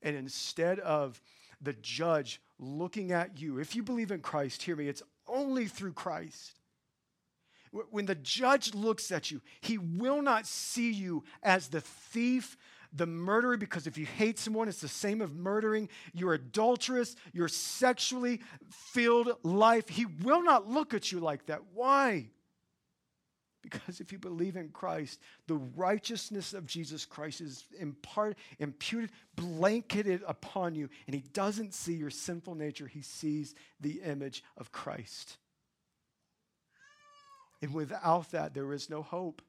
And 0.06 0.16
instead 0.16 0.80
of 0.80 1.20
the 1.60 1.74
judge 1.74 2.40
looking 2.60 3.12
at 3.12 3.42
you, 3.42 3.58
if 3.58 3.76
you 3.76 3.82
believe 3.82 4.12
in 4.12 4.22
Christ, 4.22 4.62
hear 4.62 4.76
me, 4.76 4.88
it's 4.88 5.02
only 5.28 5.66
through 5.66 5.94
Christ. 5.94 6.60
When 7.90 8.06
the 8.06 8.16
judge 8.16 8.76
looks 8.76 9.12
at 9.12 9.32
you, 9.32 9.42
he 9.60 9.80
will 9.80 10.22
not 10.22 10.46
see 10.46 10.92
you 10.92 11.24
as 11.42 11.68
the 11.68 11.82
thief, 11.82 12.56
the 12.94 13.08
murderer, 13.08 13.58
because 13.58 13.88
if 13.88 13.98
you 13.98 14.06
hate 14.06 14.38
someone, 14.38 14.70
it's 14.70 14.80
the 14.80 14.88
same 14.88 15.22
of 15.22 15.36
murdering. 15.36 15.90
You're 16.14 16.36
adulterous, 16.36 17.16
you're 17.34 17.48
sexually 17.48 18.42
filled 18.70 19.32
life. 19.44 19.90
He 19.90 20.06
will 20.06 20.44
not 20.44 20.70
look 20.70 20.94
at 20.94 21.12
you 21.12 21.20
like 21.20 21.48
that. 21.48 21.62
Why? 21.74 22.30
Because 23.70 24.00
if 24.00 24.12
you 24.12 24.20
believe 24.20 24.56
in 24.56 24.70
Christ, 24.70 25.20
the 25.48 25.56
righteousness 25.56 26.54
of 26.54 26.68
Jesus 26.68 27.04
Christ 27.04 27.42
is 27.42 27.66
impart, 27.80 28.38
imputed, 28.60 29.10
blanketed 29.36 30.22
upon 30.28 30.76
you, 30.76 30.88
and 31.08 31.16
He 31.16 31.24
doesn't 31.34 31.74
see 31.74 31.94
your 31.96 32.12
sinful 32.12 32.54
nature, 32.54 32.86
He 32.86 33.02
sees 33.02 33.56
the 33.82 34.02
image 34.04 34.44
of 34.56 34.72
Christ. 34.72 35.38
And 37.62 37.74
without 37.74 38.30
that, 38.32 38.54
there 38.54 38.72
is 38.72 38.88
no 38.88 39.02
hope. 39.02 39.42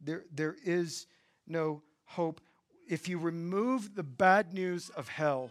There, 0.00 0.24
there 0.32 0.56
is 0.64 1.06
no 1.46 1.82
hope. 2.06 2.40
If 2.88 3.08
you 3.08 3.18
remove 3.18 3.94
the 3.94 4.02
bad 4.02 4.54
news 4.54 4.88
of 4.88 5.08
hell, 5.08 5.50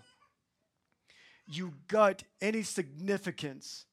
you 1.47 1.73
gut 1.87 2.23
any 2.41 2.63
significance 2.63 3.85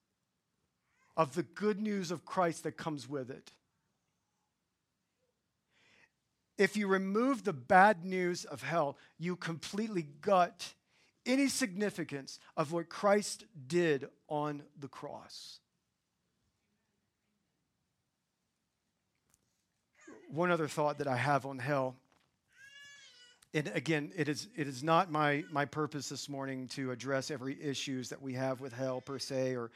of 1.16 1.34
the 1.34 1.42
good 1.42 1.80
news 1.80 2.10
of 2.10 2.24
Christ 2.24 2.64
that 2.64 2.76
comes 2.76 3.08
with 3.08 3.30
it. 3.30 3.52
If 6.58 6.76
you 6.76 6.86
remove 6.86 7.44
the 7.44 7.52
bad 7.52 8.04
news 8.04 8.44
of 8.44 8.62
hell, 8.62 8.96
you 9.18 9.36
completely 9.36 10.06
gut 10.20 10.74
any 11.24 11.48
significance 11.48 12.38
of 12.56 12.72
what 12.72 12.88
Christ 12.88 13.44
did 13.66 14.08
on 14.28 14.62
the 14.78 14.88
cross. 14.88 15.60
One 20.30 20.50
other 20.50 20.68
thought 20.68 20.98
that 20.98 21.08
I 21.08 21.16
have 21.16 21.46
on 21.46 21.58
hell 21.58 21.96
and 23.54 23.70
again, 23.74 24.12
it 24.16 24.28
is, 24.28 24.48
it 24.56 24.66
is 24.66 24.82
not 24.82 25.10
my, 25.10 25.44
my 25.50 25.66
purpose 25.66 26.08
this 26.08 26.28
morning 26.28 26.68
to 26.68 26.90
address 26.90 27.30
every 27.30 27.62
issues 27.62 28.08
that 28.08 28.22
we 28.22 28.32
have 28.32 28.62
with 28.62 28.72
hell 28.72 29.02
per 29.02 29.18
se, 29.18 29.56
or 29.56 29.70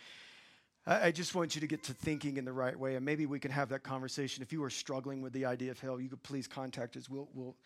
I, 0.87 1.11
just 1.11 1.35
want 1.35 1.57
you 1.57 1.61
to 1.61 1.67
get 1.67 1.83
to 1.85 1.95
thinking 1.95 2.37
in 2.37 2.45
the 2.45 2.53
right 2.53 2.79
way, 2.79 2.95
and 2.95 3.05
maybe 3.05 3.27
we 3.27 3.41
can 3.41 3.51
have 3.51 3.71
that 3.71 3.83
conversation. 3.83 4.43
If 4.43 4.53
you 4.53 4.63
are 4.63 4.71
struggling 4.71 5.21
with 5.21 5.33
the 5.33 5.45
idea 5.45 5.73
of 5.73 5.81
hell, 5.81 6.01
you 6.01 6.09
could 6.09 6.23
please 6.23 6.47
contact 6.47 6.97
us. 6.97 7.11
We'll, 7.11 7.29
we'll, 7.35 7.57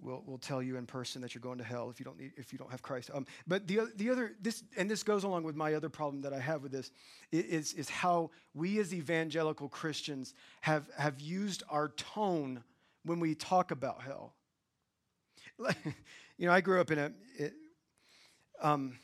we'll, 0.00 0.24
we'll 0.26 0.38
tell 0.38 0.60
you 0.60 0.76
in 0.76 0.84
person 0.84 1.22
that 1.22 1.32
you're 1.32 1.42
going 1.42 1.58
to 1.58 1.64
hell 1.64 1.90
if 1.90 2.00
you 2.00 2.04
don't 2.04 2.18
need, 2.18 2.32
if 2.36 2.52
you 2.52 2.58
don't 2.58 2.70
have 2.72 2.82
Christ. 2.82 3.10
Um, 3.14 3.24
but 3.46 3.68
the, 3.68 3.92
the 3.94 4.10
other, 4.10 4.32
this, 4.40 4.64
and 4.76 4.90
this 4.90 5.04
goes 5.04 5.22
along 5.22 5.44
with 5.44 5.54
my 5.54 5.74
other 5.74 5.88
problem 5.88 6.22
that 6.22 6.32
I 6.32 6.40
have 6.40 6.64
with 6.64 6.72
this, 6.72 6.90
is, 7.30 7.72
is 7.74 7.88
how 7.88 8.30
we 8.52 8.80
as 8.80 8.92
evangelical 8.92 9.68
Christians 9.68 10.34
have, 10.62 10.88
have 10.98 11.20
used 11.20 11.62
our 11.70 11.90
tone 11.90 12.64
when 13.04 13.20
we 13.20 13.36
talk 13.36 13.70
about 13.70 14.02
hell. 14.02 14.34
you 16.36 16.46
know, 16.46 16.52
I 16.52 16.60
grew 16.60 16.80
up 16.80 16.90
in 16.90 16.98
a, 16.98 17.12
it, 17.38 17.54
um, 18.60 18.98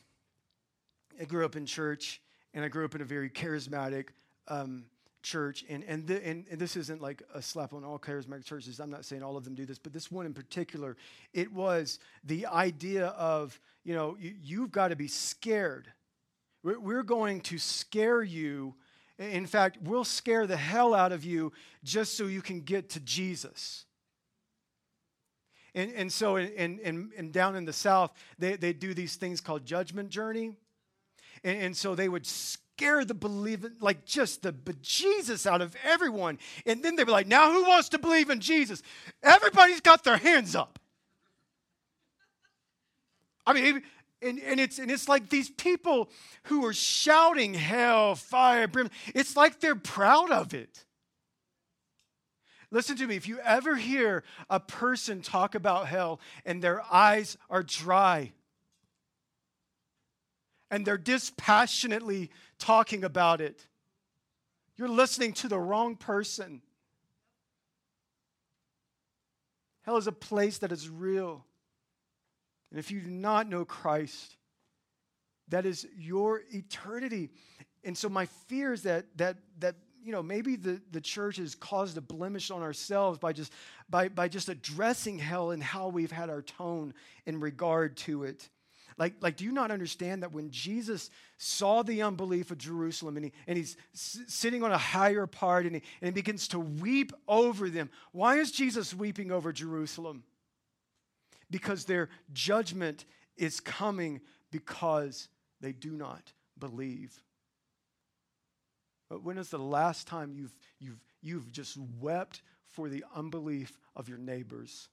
I 1.21 1.25
grew 1.25 1.45
up 1.45 1.55
in 1.55 1.65
church, 1.65 2.21
and 2.55 2.65
I 2.65 2.69
grew 2.69 2.85
up 2.85 2.95
in 2.95 3.01
a 3.01 3.05
very 3.05 3.31
charismatic 3.31 4.09
um, 4.49 4.85
church. 5.23 5.65
And 5.69 5.85
and, 5.85 6.07
the, 6.07 6.27
and 6.27 6.45
and 6.51 6.61
this 6.61 6.77
isn't 6.77 7.01
like 7.01 7.23
a 7.35 7.41
slap 7.41 7.73
on 7.73 7.85
all 7.85 7.99
charismatic 7.99 8.45
churches. 8.45 8.81
I'm 8.81 8.91
not 8.91 9.05
saying 9.05 9.23
all 9.23 9.37
of 9.37 9.45
them 9.45 9.55
do 9.55 9.65
this, 9.65 9.79
but 9.79 9.93
this 9.93 10.11
one 10.11 10.27
in 10.27 10.35
particular, 10.35 10.97
it 11.33 11.53
was 11.53 11.99
the 12.25 12.47
idea 12.47 13.07
of 13.09 13.59
you 13.85 13.95
know 13.95 14.17
you, 14.19 14.35
you've 14.43 14.73
got 14.73 14.89
to 14.89 14.97
be 14.97 15.09
scared. 15.09 15.89
We're, 16.63 16.79
we're 16.79 17.03
going 17.03 17.41
to 17.43 17.59
scare 17.59 18.23
you. 18.23 18.75
In 19.19 19.47
fact, 19.47 19.79
we'll 19.83 20.05
scare 20.05 20.47
the 20.47 20.57
hell 20.57 20.95
out 20.95 21.13
of 21.13 21.25
you 21.25 21.53
just 21.85 22.17
so 22.17 22.27
you 22.27 22.43
can 22.43 22.61
get 22.61 22.91
to 22.91 23.01
Jesus. 23.01 23.85
And, 25.75 25.93
and 25.93 26.13
so, 26.13 26.37
in, 26.37 26.79
in, 26.81 27.13
in, 27.17 27.31
down 27.31 27.57
in 27.57 27.65
the 27.65 27.73
South, 27.73 28.13
they, 28.39 28.57
they 28.57 28.73
do 28.73 28.93
these 28.95 29.17
things 29.17 29.41
called 29.41 29.65
judgment 29.65 30.11
journey. 30.11 30.53
And, 31.45 31.63
and 31.63 31.77
so 31.77 31.95
they 31.95 32.09
would 32.09 32.27
scare 32.27 33.05
the 33.05 33.15
believing, 33.15 33.73
like 33.81 34.05
just 34.05 34.43
the 34.43 34.53
Jesus 34.81 35.47
out 35.47 35.61
of 35.61 35.75
everyone. 35.85 36.39
And 36.67 36.83
then 36.83 36.97
they 36.97 37.05
were 37.05 37.13
like, 37.13 37.27
now 37.27 37.53
who 37.53 37.65
wants 37.65 37.91
to 37.91 37.99
believe 37.99 38.31
in 38.31 38.41
Jesus? 38.41 38.83
Everybody's 39.23 39.81
got 39.81 40.05
their 40.05 40.17
hands 40.17 40.55
up. 40.55 40.79
I 43.47 43.53
mean, 43.53 43.83
and, 44.23 44.39
and, 44.39 44.61
it's, 44.61 44.79
and 44.79 44.91
it's 44.91 45.09
like 45.09 45.29
these 45.29 45.51
people 45.51 46.09
who 46.45 46.65
are 46.65 46.73
shouting 46.73 47.55
hell, 47.55 48.15
fire, 48.15 48.69
brim, 48.69 48.91
it's 49.15 49.37
like 49.37 49.61
they're 49.61 49.75
proud 49.75 50.31
of 50.31 50.55
it. 50.55 50.85
Listen 52.71 52.97
to 52.97 53.07
me. 53.07 53.17
If 53.17 53.29
you 53.29 53.39
ever 53.41 53.77
hear 53.77 54.23
a 54.49 54.59
person 54.59 55.21
talk 55.21 55.55
about 55.55 55.89
hell 55.89 56.21
and 56.47 56.63
their 56.63 56.83
eyes 56.91 57.37
are 57.51 57.63
dry 57.63 58.33
and 60.73 60.87
they're 60.87 60.99
dispassionately 60.99 62.31
talking 62.59 63.05
about 63.05 63.41
it, 63.41 63.69
you're 64.77 64.89
listening 64.89 65.35
to 65.35 65.49
the 65.49 65.59
wrong 65.59 65.95
person. 65.95 66.63
Hell 69.83 69.99
is 69.99 70.07
a 70.07 70.13
place 70.13 70.59
that 70.59 70.73
is 70.73 70.89
real. 70.89 71.45
And 72.71 72.79
if 72.79 72.91
you 72.91 73.01
do 73.01 73.11
not 73.11 73.49
know 73.49 73.67
Christ, 73.67 74.37
that 75.49 75.67
is 75.67 75.87
your 75.97 76.41
eternity. 76.51 77.29
And 77.85 77.97
so 77.97 78.09
my 78.09 78.25
fear 78.25 78.73
is 78.73 78.83
that 78.85 79.05
that 79.19 79.37
that 79.59 79.75
you 80.05 80.11
know, 80.11 80.23
maybe 80.23 80.57
the, 80.57 80.81
the 80.91 81.01
church 81.01 81.37
has 81.37 81.55
caused 81.55 81.97
a 81.97 82.01
blemish 82.01 82.51
on 82.51 82.61
ourselves 82.61 83.21
by 83.21 83.33
just, 83.33 83.53
by, 83.89 84.09
by 84.09 84.27
just 84.27 84.49
addressing 84.49 85.17
hell 85.17 85.53
and 85.53 85.63
how 85.63 85.87
we've 85.87 86.11
had 86.11 86.29
our 86.29 86.43
tone 86.43 86.93
in 87.25 87.39
regard 87.39 87.97
to 87.99 88.25
it. 88.25 88.49
Like, 88.99 89.15
like, 89.21 89.37
do 89.37 89.45
you 89.45 89.53
not 89.53 89.71
understand 89.71 90.23
that 90.23 90.33
when 90.33 90.51
Jesus 90.51 91.11
saw 91.39 91.83
the 91.83 92.03
unbelief 92.03 92.51
of 92.51 92.59
Jerusalem 92.59 93.17
and, 93.17 93.27
he, 93.27 93.33
and 93.47 93.57
he's 93.57 93.77
s- 93.95 94.21
sitting 94.27 94.63
on 94.63 94.73
a 94.73 94.79
higher 94.79 95.27
part 95.27 95.67
and 95.67 95.77
he, 95.77 95.83
and 96.01 96.09
he 96.09 96.13
begins 96.13 96.49
to 96.49 96.59
weep 96.59 97.13
over 97.27 97.69
them? 97.71 97.91
Why 98.13 98.37
is 98.37 98.53
Jesus 98.53 98.95
weeping 98.95 99.31
over 99.31 99.53
Jerusalem? 99.53 100.25
Because 101.51 101.85
their 101.85 102.09
judgment 102.33 103.05
is 103.37 103.61
coming 103.61 104.21
because 104.51 105.29
they 105.61 105.73
do 105.73 105.91
not 105.93 106.33
believe. 106.59 107.23
But 109.09 109.23
when 109.23 109.39
is 109.39 109.51
the 109.51 109.59
last 109.59 110.07
time 110.07 110.33
you've, 110.35 110.57
you've, 110.79 111.01
you've 111.21 111.53
just 111.53 111.77
wept 112.01 112.43
for 112.67 112.89
the 112.89 113.05
unbelief 113.15 113.79
of 113.95 114.09
your 114.09 114.19
neighbors? 114.19 114.89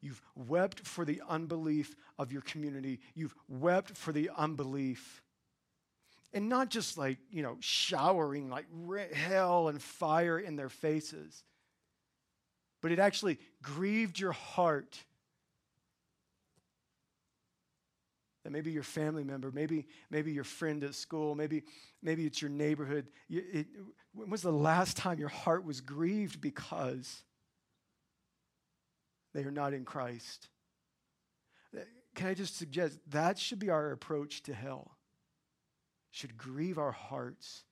You've 0.00 0.20
wept 0.34 0.86
for 0.86 1.04
the 1.04 1.22
unbelief 1.28 1.94
of 2.18 2.32
your 2.32 2.42
community. 2.42 3.00
You've 3.14 3.34
wept 3.48 3.96
for 3.96 4.12
the 4.12 4.30
unbelief. 4.36 5.22
And 6.32 6.48
not 6.48 6.70
just 6.70 6.98
like, 6.98 7.18
you 7.30 7.42
know, 7.42 7.56
showering 7.60 8.50
like 8.50 8.66
hell 9.12 9.68
and 9.68 9.80
fire 9.80 10.38
in 10.38 10.56
their 10.56 10.68
faces, 10.68 11.44
but 12.82 12.92
it 12.92 12.98
actually 12.98 13.38
grieved 13.62 14.18
your 14.18 14.32
heart 14.32 14.98
that 18.46 18.52
maybe 18.52 18.70
your 18.70 18.84
family 18.84 19.24
member, 19.24 19.50
maybe, 19.50 19.88
maybe 20.08 20.30
your 20.30 20.44
friend 20.44 20.84
at 20.84 20.94
school, 20.94 21.34
maybe, 21.34 21.64
maybe 22.00 22.26
it's 22.26 22.40
your 22.40 22.48
neighborhood. 22.48 23.08
You, 23.26 23.42
it, 23.52 23.66
when 24.14 24.30
was 24.30 24.42
the 24.42 24.52
last 24.52 24.96
time 24.96 25.18
your 25.18 25.28
heart 25.28 25.64
was 25.64 25.80
grieved 25.80 26.40
because 26.40 27.24
they 29.36 29.44
are 29.44 29.50
not 29.50 29.74
in 29.74 29.84
Christ? 29.84 30.48
Can 32.14 32.28
I 32.28 32.34
just 32.34 32.56
suggest 32.56 32.98
that 33.10 33.38
should 33.38 33.58
be 33.58 33.70
our 33.70 33.92
approach 33.92 34.42
to 34.44 34.54
hell? 34.54 34.96
Should 36.10 36.38
grieve 36.38 36.78
our 36.78 36.92
hearts 36.92 37.64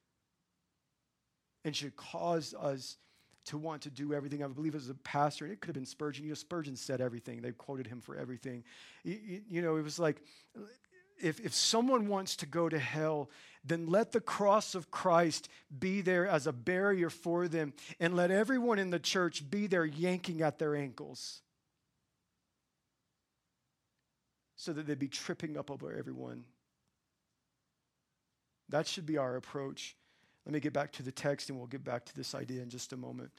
and 1.65 1.75
should 1.75 1.97
cause 1.97 2.55
us 2.61 2.99
to 3.47 3.59
want 3.59 3.83
to 3.83 3.91
do 3.91 4.13
everything. 4.13 4.43
I 4.43 4.49
believe 4.49 4.75
as 4.75 4.89
a 4.89 4.95
pastor, 4.95 5.47
it 5.47 5.61
could 5.61 5.69
have 5.69 5.75
been 5.75 5.87
Spurgeon. 5.87 6.25
You 6.25 6.31
know, 6.31 6.35
Spurgeon 6.35 6.77
said 6.77 7.01
everything. 7.01 7.41
They 7.41 7.53
quoted 7.53 7.87
him 7.87 8.01
for 8.01 8.17
everything. 8.17 8.65
You, 9.03 9.43
you 9.49 9.63
know, 9.63 9.77
it 9.77 9.83
was 9.83 9.99
like, 9.99 10.23
if, 11.23 11.41
if 11.41 11.55
someone 11.55 12.09
wants 12.09 12.37
to 12.37 12.47
go 12.47 12.69
to 12.69 12.79
hell, 12.79 13.31
then 13.65 13.87
let 13.87 14.13
the 14.13 14.21
cross 14.21 14.75
of 14.75 14.91
Christ 14.91 15.49
be 15.79 16.03
there 16.03 16.27
as 16.27 16.47
a 16.47 16.53
barrier 16.53 17.09
for 17.09 17.49
them, 17.49 17.73
and 17.99 18.15
let 18.15 18.31
everyone 18.31 18.79
in 18.79 18.91
the 18.91 18.99
church 18.99 19.49
be 19.49 19.67
there 19.67 19.87
yanking 19.87 20.43
at 20.43 20.59
their 20.59 20.75
ankles. 20.75 21.41
So 24.65 24.73
that 24.73 24.87
they'd 24.87 24.99
be 24.99 25.09
tripping 25.09 25.57
up 25.57 25.71
over 25.71 25.93
everyone. 25.93 26.45
That 28.71 28.87
should 28.87 29.07
be 29.07 29.19
our 29.19 29.37
approach. 29.37 29.95
Let 30.47 30.55
me 30.55 30.61
get 30.61 30.73
back 30.73 30.93
to 30.93 31.03
the 31.03 31.13
text 31.13 31.51
and 31.51 31.59
we'll 31.59 31.69
get 31.69 31.85
back 31.85 32.07
to 32.07 32.17
this 32.17 32.35
idea 32.35 32.63
in 32.63 32.71
just 32.71 32.93
a 32.93 32.97
moment. 32.97 33.31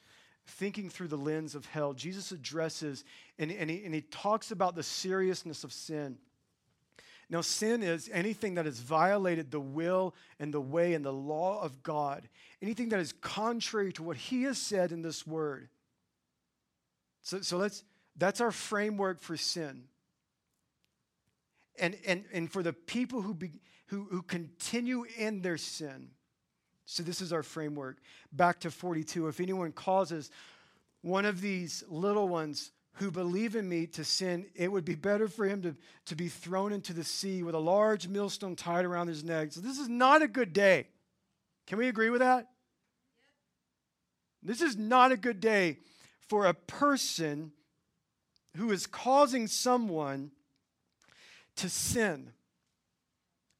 Thinking 0.47 0.89
through 0.89 1.07
the 1.07 1.17
lens 1.17 1.55
of 1.55 1.65
hell, 1.65 1.93
Jesus 1.93 2.31
addresses 2.31 3.03
and, 3.39 3.51
and, 3.51 3.69
he, 3.69 3.83
and 3.83 3.93
he 3.93 4.01
talks 4.01 4.51
about 4.51 4.75
the 4.75 4.83
seriousness 4.83 5.63
of 5.63 5.73
sin. 5.73 6.17
Now, 7.27 7.41
sin 7.41 7.81
is 7.81 8.07
anything 8.13 8.53
that 8.55 8.65
has 8.65 8.79
violated 8.79 9.49
the 9.49 9.59
will 9.59 10.13
and 10.39 10.53
the 10.53 10.61
way 10.61 10.93
and 10.93 11.03
the 11.03 11.11
law 11.11 11.59
of 11.59 11.81
God, 11.81 12.29
anything 12.61 12.89
that 12.89 12.99
is 12.99 13.13
contrary 13.13 13.91
to 13.93 14.03
what 14.03 14.15
He 14.15 14.43
has 14.43 14.59
said 14.59 14.91
in 14.91 15.01
this 15.01 15.25
word. 15.25 15.69
So, 17.23 17.41
so 17.41 17.57
let's, 17.57 17.83
that's 18.15 18.41
our 18.41 18.51
framework 18.51 19.21
for 19.21 19.37
sin. 19.37 19.85
And, 21.79 21.97
and, 22.05 22.25
and 22.33 22.51
for 22.51 22.63
the 22.63 22.73
people 22.73 23.21
who, 23.21 23.33
be, 23.33 23.51
who, 23.87 24.07
who 24.09 24.21
continue 24.21 25.05
in 25.17 25.41
their 25.41 25.57
sin. 25.57 26.09
So, 26.85 27.01
this 27.01 27.19
is 27.19 27.33
our 27.33 27.43
framework. 27.43 27.97
Back 28.31 28.59
to 28.61 28.71
42. 28.71 29.27
If 29.27 29.39
anyone 29.39 29.71
causes 29.71 30.29
one 31.01 31.25
of 31.25 31.41
these 31.41 31.83
little 31.87 32.27
ones 32.27 32.71
who 32.93 33.11
believe 33.11 33.55
in 33.55 33.67
me 33.67 33.87
to 33.87 34.03
sin, 34.03 34.45
it 34.55 34.71
would 34.71 34.85
be 34.85 34.95
better 34.95 35.27
for 35.27 35.45
him 35.45 35.61
to, 35.63 35.75
to 36.05 36.15
be 36.15 36.27
thrown 36.27 36.71
into 36.71 36.93
the 36.93 37.03
sea 37.03 37.43
with 37.43 37.55
a 37.55 37.59
large 37.59 38.07
millstone 38.07 38.55
tied 38.55 38.85
around 38.85 39.07
his 39.07 39.23
neck. 39.23 39.51
So, 39.51 39.61
this 39.61 39.79
is 39.79 39.89
not 39.89 40.21
a 40.21 40.27
good 40.27 40.53
day. 40.53 40.87
Can 41.65 41.79
we 41.79 41.87
agree 41.87 42.11
with 42.11 42.21
that? 42.21 42.47
This 44.43 44.61
is 44.61 44.77
not 44.77 45.11
a 45.11 45.17
good 45.17 45.39
day 45.39 45.79
for 46.27 46.45
a 46.45 46.53
person 46.53 47.51
who 48.55 48.71
is 48.71 48.85
causing 48.85 49.47
someone 49.47 50.31
to 51.57 51.69
sin. 51.69 52.31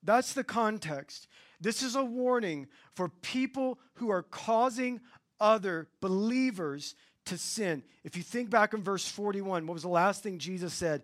That's 0.04 0.34
the 0.34 0.44
context. 0.44 1.28
This 1.60 1.82
is 1.82 1.96
a 1.96 2.04
warning 2.04 2.68
for 2.94 3.10
people 3.10 3.80
who 3.96 4.10
are 4.10 4.24
causing 4.24 5.02
other 5.40 5.88
believers 6.00 6.96
to 7.26 7.38
sin. 7.38 7.84
If 8.04 8.16
you 8.16 8.24
think 8.24 8.50
back 8.50 8.74
in 8.74 8.84
verse 8.84 9.08
41, 9.08 9.66
what 9.66 9.74
was 9.74 9.84
the 9.84 9.90
last 9.90 10.22
thing 10.22 10.38
Jesus 10.38 10.74
said? 10.74 11.02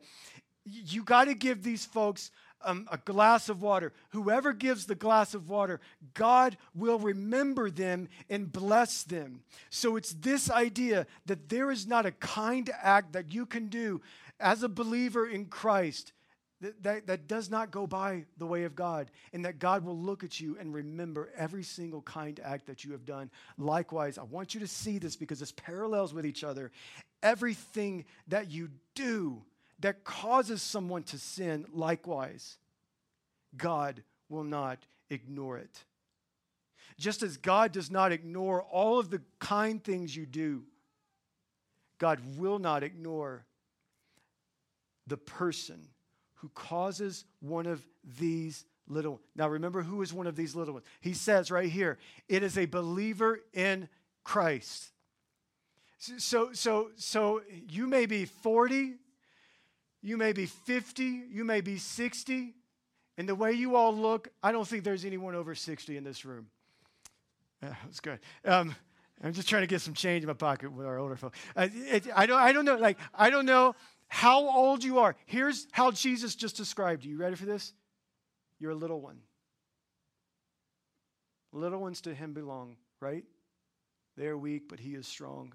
You 0.65 1.03
got 1.03 1.25
to 1.25 1.33
give 1.33 1.63
these 1.63 1.85
folks 1.85 2.29
um, 2.63 2.87
a 2.91 2.97
glass 2.97 3.49
of 3.49 3.63
water. 3.63 3.91
Whoever 4.09 4.53
gives 4.53 4.85
the 4.85 4.93
glass 4.93 5.33
of 5.33 5.49
water, 5.49 5.79
God 6.13 6.57
will 6.75 6.99
remember 6.99 7.71
them 7.71 8.07
and 8.29 8.51
bless 8.51 9.01
them. 9.01 9.41
So 9.71 9.95
it's 9.95 10.13
this 10.13 10.51
idea 10.51 11.07
that 11.25 11.49
there 11.49 11.71
is 11.71 11.87
not 11.87 12.05
a 12.05 12.11
kind 12.11 12.69
act 12.81 13.13
that 13.13 13.33
you 13.33 13.47
can 13.47 13.67
do 13.67 14.01
as 14.39 14.61
a 14.61 14.69
believer 14.69 15.27
in 15.27 15.45
Christ 15.45 16.13
that, 16.61 16.83
that, 16.83 17.07
that, 17.07 17.27
does 17.27 17.49
not 17.49 17.71
go 17.71 17.87
by 17.87 18.25
the 18.37 18.45
way 18.45 18.63
of 18.63 18.75
God, 18.75 19.09
and 19.33 19.45
that 19.45 19.59
God 19.59 19.83
will 19.83 19.97
look 19.97 20.23
at 20.23 20.39
you 20.39 20.57
and 20.59 20.73
remember 20.73 21.29
every 21.35 21.63
single 21.63 22.01
kind 22.01 22.39
act 22.43 22.67
that 22.67 22.83
you 22.83 22.91
have 22.91 23.05
done. 23.05 23.29
Likewise, 23.57 24.17
I 24.17 24.23
want 24.23 24.53
you 24.53 24.59
to 24.59 24.67
see 24.67 24.99
this 24.99 25.15
because 25.15 25.39
this 25.39 25.51
parallels 25.51 26.13
with 26.13 26.25
each 26.25 26.43
other. 26.43 26.71
Everything 27.23 28.05
that 28.27 28.51
you 28.51 28.69
do 28.95 29.41
that 29.79 30.03
causes 30.03 30.61
someone 30.61 31.03
to 31.03 31.17
sin, 31.17 31.65
likewise, 31.73 32.57
God 33.57 34.03
will 34.29 34.43
not 34.43 34.79
ignore 35.09 35.57
it. 35.57 35.83
Just 36.97 37.23
as 37.23 37.37
God 37.37 37.71
does 37.71 37.89
not 37.89 38.11
ignore 38.11 38.61
all 38.61 38.99
of 38.99 39.09
the 39.09 39.21
kind 39.39 39.83
things 39.83 40.15
you 40.15 40.25
do, 40.25 40.63
God 41.97 42.19
will 42.37 42.59
not 42.59 42.83
ignore 42.83 43.45
the 45.07 45.17
person 45.17 45.87
who 46.41 46.49
causes 46.49 47.25
one 47.39 47.67
of 47.67 47.85
these 48.19 48.65
little. 48.87 49.21
Now 49.35 49.47
remember 49.47 49.83
who 49.83 50.01
is 50.01 50.11
one 50.11 50.25
of 50.25 50.35
these 50.35 50.55
little 50.55 50.73
ones. 50.73 50.85
He 50.99 51.13
says 51.13 51.51
right 51.51 51.69
here, 51.69 51.99
it 52.27 52.41
is 52.41 52.57
a 52.57 52.65
believer 52.65 53.39
in 53.53 53.87
Christ. 54.23 54.91
So 55.99 56.51
so 56.53 56.89
so 56.97 57.41
you 57.69 57.85
may 57.85 58.07
be 58.07 58.25
40, 58.25 58.95
you 60.01 60.17
may 60.17 60.33
be 60.33 60.47
50, 60.47 61.03
you 61.29 61.45
may 61.45 61.61
be 61.61 61.77
60, 61.77 62.55
and 63.19 63.29
the 63.29 63.35
way 63.35 63.53
you 63.53 63.75
all 63.75 63.95
look, 63.95 64.29
I 64.41 64.51
don't 64.51 64.67
think 64.67 64.83
there's 64.83 65.05
anyone 65.05 65.35
over 65.35 65.53
60 65.53 65.95
in 65.95 66.03
this 66.03 66.25
room. 66.25 66.47
Yeah, 67.61 67.75
that's 67.83 67.99
good. 67.99 68.19
Um, 68.43 68.75
I'm 69.23 69.33
just 69.33 69.47
trying 69.47 69.61
to 69.61 69.67
get 69.67 69.81
some 69.81 69.93
change 69.93 70.23
in 70.23 70.27
my 70.27 70.33
pocket 70.33 70.71
with 70.71 70.87
our 70.87 70.97
older 70.97 71.15
folks. 71.15 71.37
Uh, 71.55 71.67
it, 71.71 72.07
I, 72.15 72.25
don't, 72.25 72.39
I 72.39 72.51
don't 72.51 72.65
know. 72.65 72.77
Like, 72.77 72.97
I 73.13 73.29
don't 73.29 73.45
know 73.45 73.75
how 74.13 74.49
old 74.49 74.83
you 74.83 74.99
are. 74.99 75.15
Here's 75.25 75.67
how 75.71 75.89
Jesus 75.91 76.35
just 76.35 76.57
described 76.57 77.05
you. 77.05 77.11
You 77.11 77.17
ready 77.17 77.37
for 77.37 77.45
this? 77.45 77.71
You're 78.59 78.71
a 78.71 78.75
little 78.75 78.99
one. 78.99 79.19
Little 81.53 81.79
ones 81.79 82.01
to 82.01 82.13
him 82.13 82.33
belong, 82.33 82.75
right? 82.99 83.23
They 84.17 84.27
are 84.27 84.37
weak, 84.37 84.63
but 84.67 84.81
he 84.81 84.95
is 84.95 85.07
strong. 85.07 85.53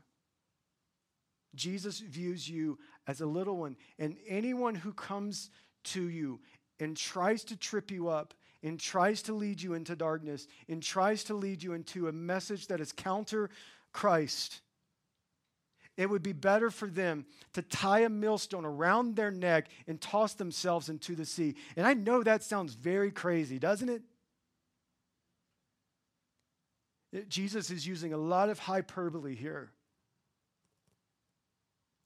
Jesus 1.55 2.01
views 2.01 2.49
you 2.49 2.79
as 3.07 3.21
a 3.21 3.27
little 3.27 3.59
one, 3.59 3.77
and 3.99 4.17
anyone 4.27 4.75
who 4.75 4.95
comes 4.95 5.51
to 5.85 6.09
you 6.09 6.41
and 6.81 6.97
tries 6.97 7.45
to 7.45 7.59
trip 7.59 7.91
you 7.91 8.09
up 8.09 8.33
and 8.63 8.81
tries 8.81 9.21
to 9.23 9.35
lead 9.35 9.61
you 9.61 9.75
into 9.75 9.95
darkness 9.95 10.49
and 10.67 10.83
tries 10.83 11.25
to 11.25 11.35
lead 11.35 11.63
you 11.63 11.75
into 11.75 12.09
a 12.09 12.13
message 12.13 12.69
that 12.69 12.81
is 12.81 12.91
counter 12.91 13.51
Christ 13.93 14.63
it 15.97 16.11
would 16.11 16.23
be 16.23 16.33
better 16.33 16.71
for 16.71 16.89
them 16.89 17.25
to 17.55 17.63
tie 17.63 18.01
a 18.01 18.09
millstone 18.09 18.65
around 18.65 19.17
their 19.17 19.31
neck 19.31 19.69
and 19.87 20.01
toss 20.01 20.35
themselves 20.35 20.89
into 20.89 21.15
the 21.15 21.25
sea. 21.25 21.55
And 21.77 21.87
I 21.87 21.95
know 21.95 22.23
that 22.23 22.43
sounds 22.43 22.75
very 22.75 23.11
crazy, 23.11 23.59
doesn't 23.59 23.89
it? 23.89 24.03
Jesus 27.29 27.71
is 27.71 27.87
using 27.87 28.13
a 28.13 28.19
lot 28.19 28.51
of 28.51 28.59
hyperbole 28.59 29.35
here. 29.35 29.71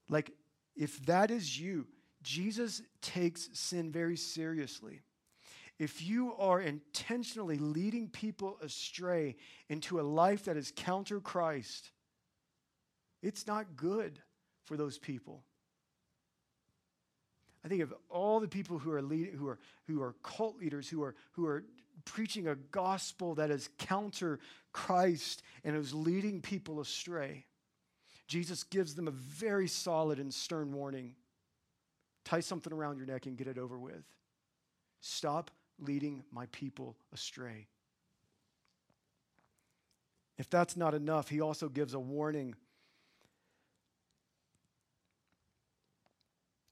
Like, 0.09 0.31
if 0.75 1.05
that 1.05 1.31
is 1.31 1.59
you, 1.59 1.87
Jesus 2.21 2.81
takes 3.01 3.49
sin 3.53 3.91
very 3.91 4.15
seriously. 4.15 5.01
If 5.79 6.01
you 6.01 6.33
are 6.37 6.61
intentionally 6.61 7.57
leading 7.57 8.07
people 8.07 8.57
astray 8.61 9.35
into 9.67 9.99
a 9.99 10.03
life 10.03 10.45
that 10.45 10.55
is 10.55 10.71
counter 10.75 11.19
Christ, 11.19 11.91
it's 13.21 13.47
not 13.47 13.75
good 13.75 14.19
for 14.65 14.77
those 14.77 14.97
people. 14.97 15.43
I 17.63 17.67
think 17.67 17.81
of 17.81 17.93
all 18.09 18.39
the 18.39 18.47
people 18.47 18.79
who 18.79 18.91
are 18.91 19.01
leading, 19.01 19.33
who 19.33 19.47
are 19.47 19.59
who 19.87 20.01
are 20.01 20.15
cult 20.23 20.57
leaders, 20.57 20.89
who 20.89 21.03
are 21.03 21.15
who 21.33 21.45
are 21.45 21.63
preaching 22.05 22.47
a 22.47 22.55
gospel 22.55 23.35
that 23.35 23.51
is 23.51 23.69
counter 23.77 24.39
Christ 24.73 25.43
and 25.63 25.75
is 25.75 25.93
leading 25.93 26.41
people 26.41 26.79
astray. 26.79 27.45
Jesus 28.27 28.63
gives 28.63 28.95
them 28.95 29.07
a 29.07 29.11
very 29.11 29.67
solid 29.67 30.19
and 30.19 30.33
stern 30.33 30.73
warning. 30.73 31.15
Tie 32.23 32.39
something 32.39 32.71
around 32.71 32.97
your 32.97 33.05
neck 33.05 33.25
and 33.25 33.37
get 33.37 33.47
it 33.47 33.57
over 33.57 33.77
with. 33.77 34.03
Stop 35.01 35.51
leading 35.79 36.23
my 36.31 36.45
people 36.51 36.95
astray. 37.11 37.67
If 40.37 40.49
that's 40.49 40.77
not 40.77 40.93
enough, 40.93 41.29
he 41.29 41.41
also 41.41 41.67
gives 41.67 41.93
a 41.93 41.99
warning 41.99 42.55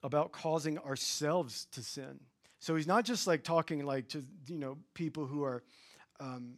about 0.03 0.31
causing 0.31 0.77
ourselves 0.79 1.67
to 1.71 1.81
sin. 1.81 2.19
So 2.59 2.75
he's 2.75 2.87
not 2.87 3.05
just 3.05 3.27
like 3.27 3.43
talking 3.43 3.85
like 3.85 4.09
to 4.09 4.25
you 4.47 4.57
know 4.57 4.77
people 4.93 5.25
who 5.25 5.43
are 5.43 5.63
um, 6.19 6.57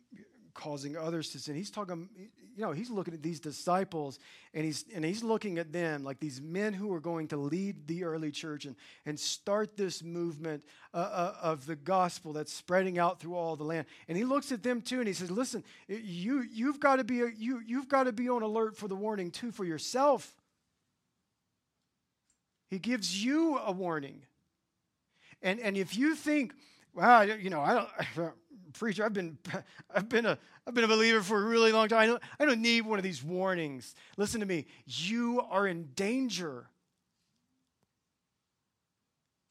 causing 0.54 0.98
others 0.98 1.30
to 1.30 1.40
sin. 1.40 1.56
He's 1.56 1.72
talking, 1.72 2.10
you 2.16 2.62
know, 2.62 2.72
he's 2.72 2.90
looking 2.90 3.14
at 3.14 3.22
these 3.22 3.40
disciples 3.40 4.20
and 4.54 4.66
he's 4.66 4.86
and 4.94 5.06
he's 5.06 5.24
looking 5.24 5.58
at 5.58 5.72
them 5.72 6.04
like 6.04 6.20
these 6.20 6.42
men 6.42 6.74
who 6.74 6.94
are 6.94 7.00
going 7.00 7.28
to 7.30 7.38
lead 7.38 7.88
the 7.88 8.04
early 8.04 8.32
church 8.32 8.66
and 8.66 8.76
and 9.06 9.20
start 9.20 9.78
this 9.78 10.04
movement 10.04 10.64
uh, 10.94 10.98
uh, 10.98 11.36
of 11.42 11.66
the 11.66 11.76
gospel 11.76 12.34
that's 12.34 12.54
spreading 12.54 13.00
out 13.00 13.20
through 13.20 13.36
all 13.36 13.56
the 13.56 13.64
land. 13.64 13.86
And 14.08 14.18
he 14.18 14.24
looks 14.24 14.52
at 14.52 14.64
them 14.64 14.82
too 14.82 15.00
and 15.00 15.08
he 15.08 15.14
says, 15.14 15.32
"Listen, 15.32 15.64
you 15.88 16.44
you've 16.52 16.80
got 16.80 16.98
to 16.98 17.04
be 17.04 17.22
a, 17.22 17.28
you 17.36 17.62
you've 17.66 17.88
got 17.88 18.04
to 18.04 18.12
be 18.12 18.30
on 18.30 18.42
alert 18.42 18.76
for 18.76 18.88
the 18.88 18.96
warning 18.96 19.32
too 19.32 19.52
for 19.52 19.66
yourself." 19.66 20.36
He 22.72 22.80
gives 22.80 23.24
you 23.24 23.58
a 23.58 23.72
warning. 23.72 24.22
And, 25.42 25.60
and 25.60 25.76
if 25.76 25.98
you 25.98 26.16
think, 26.16 26.54
wow, 26.96 27.22
you 27.22 27.50
know, 27.50 27.60
I 27.60 27.86
don't, 28.16 28.34
preacher, 28.74 29.04
I've 29.04 29.14
been, 29.14 29.38
I've 29.94 30.08
been 30.08 30.26
a, 30.26 30.38
I've 30.66 30.74
been 30.74 30.86
a 30.86 30.88
believer 30.88 31.22
for 31.22 31.38
a 31.38 31.46
really 31.46 31.74
long 31.74 31.90
time. 31.90 32.00
I 32.00 32.06
don't, 32.06 32.24
I 32.40 32.46
don't 32.46 32.62
need 32.62 32.86
one 32.86 32.98
of 32.98 33.04
these 33.04 33.22
warnings. 33.22 33.94
Listen 34.16 34.40
to 34.40 34.46
me. 34.46 34.68
You 34.86 35.44
are 35.50 35.68
in 35.68 35.90
danger. 35.96 36.70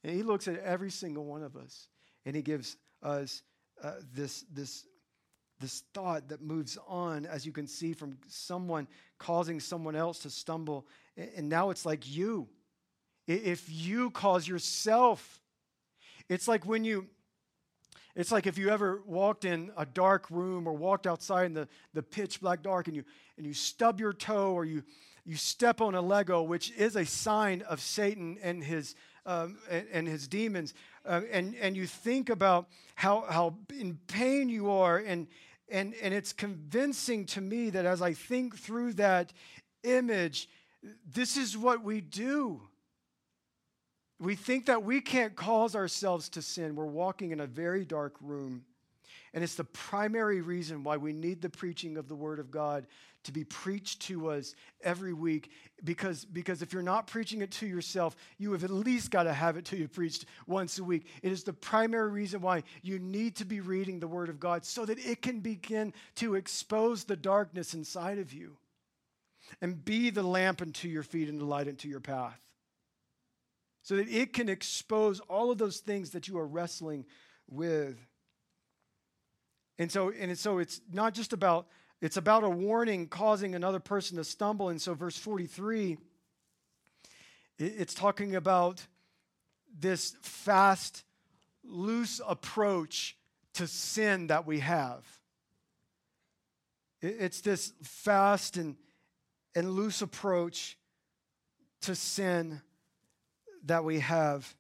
And 0.03 0.17
he 0.17 0.23
looks 0.23 0.49
at 0.49 0.59
every 0.61 0.91
single 0.91 1.27
one 1.27 1.43
of 1.43 1.57
us 1.57 1.89
and 2.25 2.35
he 2.35 2.41
gives 2.41 2.79
us 3.03 3.43
uh, 3.85 3.97
this, 4.15 4.47
this, 4.51 4.87
this 5.59 5.83
thought 5.93 6.29
that 6.31 6.41
moves 6.41 6.79
on, 6.89 7.27
as 7.27 7.45
you 7.45 7.53
can 7.53 7.67
see, 7.67 7.93
from 7.93 8.17
someone 8.29 8.89
causing 9.19 9.61
someone 9.61 9.95
else 9.95 10.21
to 10.21 10.31
stumble. 10.31 10.87
And 11.37 11.51
now 11.51 11.69
it's 11.69 11.85
like 11.85 12.09
you 12.09 12.49
if 13.35 13.71
you 13.71 14.11
cause 14.11 14.47
yourself, 14.47 15.41
it's 16.29 16.49
like 16.49 16.67
when 16.67 16.85
you 16.85 17.07
it's 18.17 18.33
like 18.33 18.47
if 18.47 18.59
you 18.59 18.71
ever 18.71 19.03
walked 19.07 19.45
in 19.45 19.71
a 19.77 19.87
dark 19.87 20.31
room 20.31 20.67
or 20.67 20.73
walked 20.73 21.07
outside 21.07 21.47
in 21.47 21.55
the, 21.55 21.69
the 21.95 22.03
pitch 22.03 22.41
black 22.41 22.63
dark 22.63 22.89
and 22.89 22.97
you 22.97 23.05
and 23.37 23.47
you 23.47 23.55
stub 23.55 24.01
your 24.01 24.13
toe 24.13 24.53
or 24.53 24.65
you 24.65 24.83
you 25.25 25.37
step 25.37 25.81
on 25.81 25.95
a 25.95 26.01
Lego, 26.01 26.43
which 26.43 26.73
is 26.73 26.97
a 26.97 27.05
sign 27.05 27.63
of 27.63 27.81
Satan 27.81 28.39
and 28.43 28.65
his 28.65 28.95
um, 29.27 29.59
and, 29.71 29.87
and, 29.93 30.09
his 30.09 30.27
demons, 30.27 30.73
uh, 31.05 31.21
and 31.31 31.55
and 31.61 31.77
you 31.77 31.87
think 31.87 32.31
about 32.31 32.69
how 32.95 33.27
how 33.29 33.55
in 33.79 33.99
pain 34.07 34.49
you 34.49 34.71
are, 34.71 34.97
and 34.97 35.29
and 35.69 35.95
and 36.03 36.15
it's 36.15 36.33
convincing 36.33 37.27
to 37.27 37.41
me 37.41 37.71
that 37.71 37.85
as 37.85 38.01
I 38.01 38.15
think 38.15 38.57
through 38.57 38.95
that 38.95 39.33
image, 39.85 40.49
this 41.13 41.37
is 41.37 41.57
what 41.57 41.85
we 41.85 42.01
do. 42.01 42.63
We 44.21 44.35
think 44.35 44.67
that 44.67 44.85
we 44.85 45.01
can't 45.01 45.35
cause 45.35 45.75
ourselves 45.75 46.29
to 46.31 46.43
sin. 46.43 46.77
We're 46.77 46.85
walking 46.85 47.33
in 47.33 47.41
a 47.41 47.47
very 47.47 47.87
dark 47.87 48.17
room. 48.21 48.65
And 49.33 49.43
it's 49.43 49.55
the 49.55 49.65
primary 49.65 50.43
reason 50.43 50.85
why 50.85 50.99
we 50.99 51.15
need 51.15 51.41
the 51.41 51.49
preaching 51.49 51.97
of 51.97 52.07
the 52.07 52.15
Word 52.15 52.39
of 52.39 52.51
God 52.51 52.87
to 53.25 53.33
be 53.33 53.45
preached 53.45 54.03
to 54.03 54.31
us 54.31 54.55
every 54.83 55.15
week. 55.15 55.51
Because, 55.85 56.27
because 56.27 56.61
if 56.61 56.73
you're 56.73 56.83
not 56.83 57.07
preaching 57.07 57.41
it 57.41 57.51
to 57.53 57.67
yourself, 57.67 58.15
you 58.37 58.53
have 58.53 58.65
at 58.65 58.71
least 58.71 59.11
got 59.11 59.23
to 59.23 59.33
have 59.33 59.57
it 59.57 59.65
to 59.67 59.77
you 59.77 59.89
preached 59.89 60.27
once 60.47 60.79
a 60.79 60.85
week. 60.85 61.07
It 61.23 61.33
is 61.33 61.43
the 61.43 61.55
primary 61.55 62.11
reason 62.11 62.43
why 62.43 62.65
you 62.83 62.99
need 62.99 63.37
to 63.37 63.47
be 63.47 63.61
reading 63.61 64.01
the 64.01 64.09
Word 64.09 64.29
of 64.29 64.39
God 64.39 64.67
so 64.67 64.85
that 64.85 64.99
it 64.99 65.23
can 65.23 65.41
begin 65.41 65.95
to 66.17 66.35
expose 66.35 67.05
the 67.05 67.17
darkness 67.17 67.73
inside 67.73 68.19
of 68.19 68.35
you 68.35 68.59
and 69.63 69.83
be 69.83 70.11
the 70.11 70.23
lamp 70.23 70.61
unto 70.61 70.89
your 70.89 71.03
feet 71.05 71.29
and 71.29 71.41
the 71.41 71.47
light 71.47 71.69
unto 71.69 71.89
your 71.89 72.01
path 72.01 72.39
so 73.91 73.97
that 73.97 74.09
it 74.09 74.33
can 74.33 74.49
expose 74.49 75.19
all 75.19 75.51
of 75.51 75.59
those 75.59 75.79
things 75.79 76.11
that 76.11 76.29
you 76.29 76.39
are 76.39 76.47
wrestling 76.47 77.05
with. 77.49 77.99
And 79.81 79.91
so, 79.91 80.13
and 80.13 80.39
so 80.39 80.59
it's 80.59 80.81
not 80.93 81.13
just 81.13 81.33
about, 81.33 81.67
it's 82.01 82.17
about 82.17 82.45
a 82.45 82.49
warning 82.49 83.09
causing 83.09 83.57
another 83.57 83.81
person 83.81 84.17
to 84.19 84.23
stumble. 84.23 84.69
And 84.69 84.81
so, 84.81 84.95
verse 84.95 85.17
43, 85.17 85.99
it's 87.59 87.93
talking 87.93 88.37
about 88.37 88.87
this 89.77 90.15
fast, 90.23 91.03
loose 91.65 92.21
approach 92.25 93.17
to 93.55 93.67
sin 93.67 94.29
that 94.29 94.47
we 94.47 94.61
have. 94.61 95.05
It's 97.03 97.41
this 97.41 97.73
fast 97.83 98.57
and, 98.57 98.77
and 99.57 99.73
loose 99.73 100.01
approach 100.01 100.79
to 101.81 101.97
sin 101.97 102.63
that 103.65 103.85
we 103.85 104.01
have. 104.01 104.55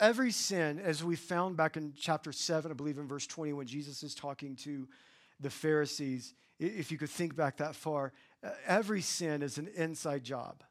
Every 0.00 0.32
sin, 0.32 0.80
as 0.80 1.04
we 1.04 1.14
found 1.14 1.56
back 1.56 1.76
in 1.76 1.92
chapter 1.96 2.32
7, 2.32 2.70
I 2.70 2.74
believe 2.74 2.98
in 2.98 3.06
verse 3.06 3.26
20, 3.26 3.52
when 3.52 3.66
Jesus 3.66 4.02
is 4.02 4.14
talking 4.14 4.56
to 4.56 4.88
the 5.38 5.50
Pharisees, 5.50 6.34
if 6.58 6.90
you 6.90 6.98
could 6.98 7.10
think 7.10 7.36
back 7.36 7.58
that 7.58 7.74
far, 7.74 8.12
every 8.66 9.00
sin 9.00 9.42
is 9.42 9.58
an 9.58 9.68
inside 9.76 10.24
job. 10.24 10.62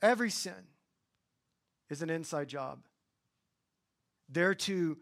Every 0.00 0.30
sin 0.30 0.68
is 1.90 2.02
an 2.02 2.10
inside 2.10 2.48
job. 2.48 2.80
There 4.28 4.54
to, 4.54 4.98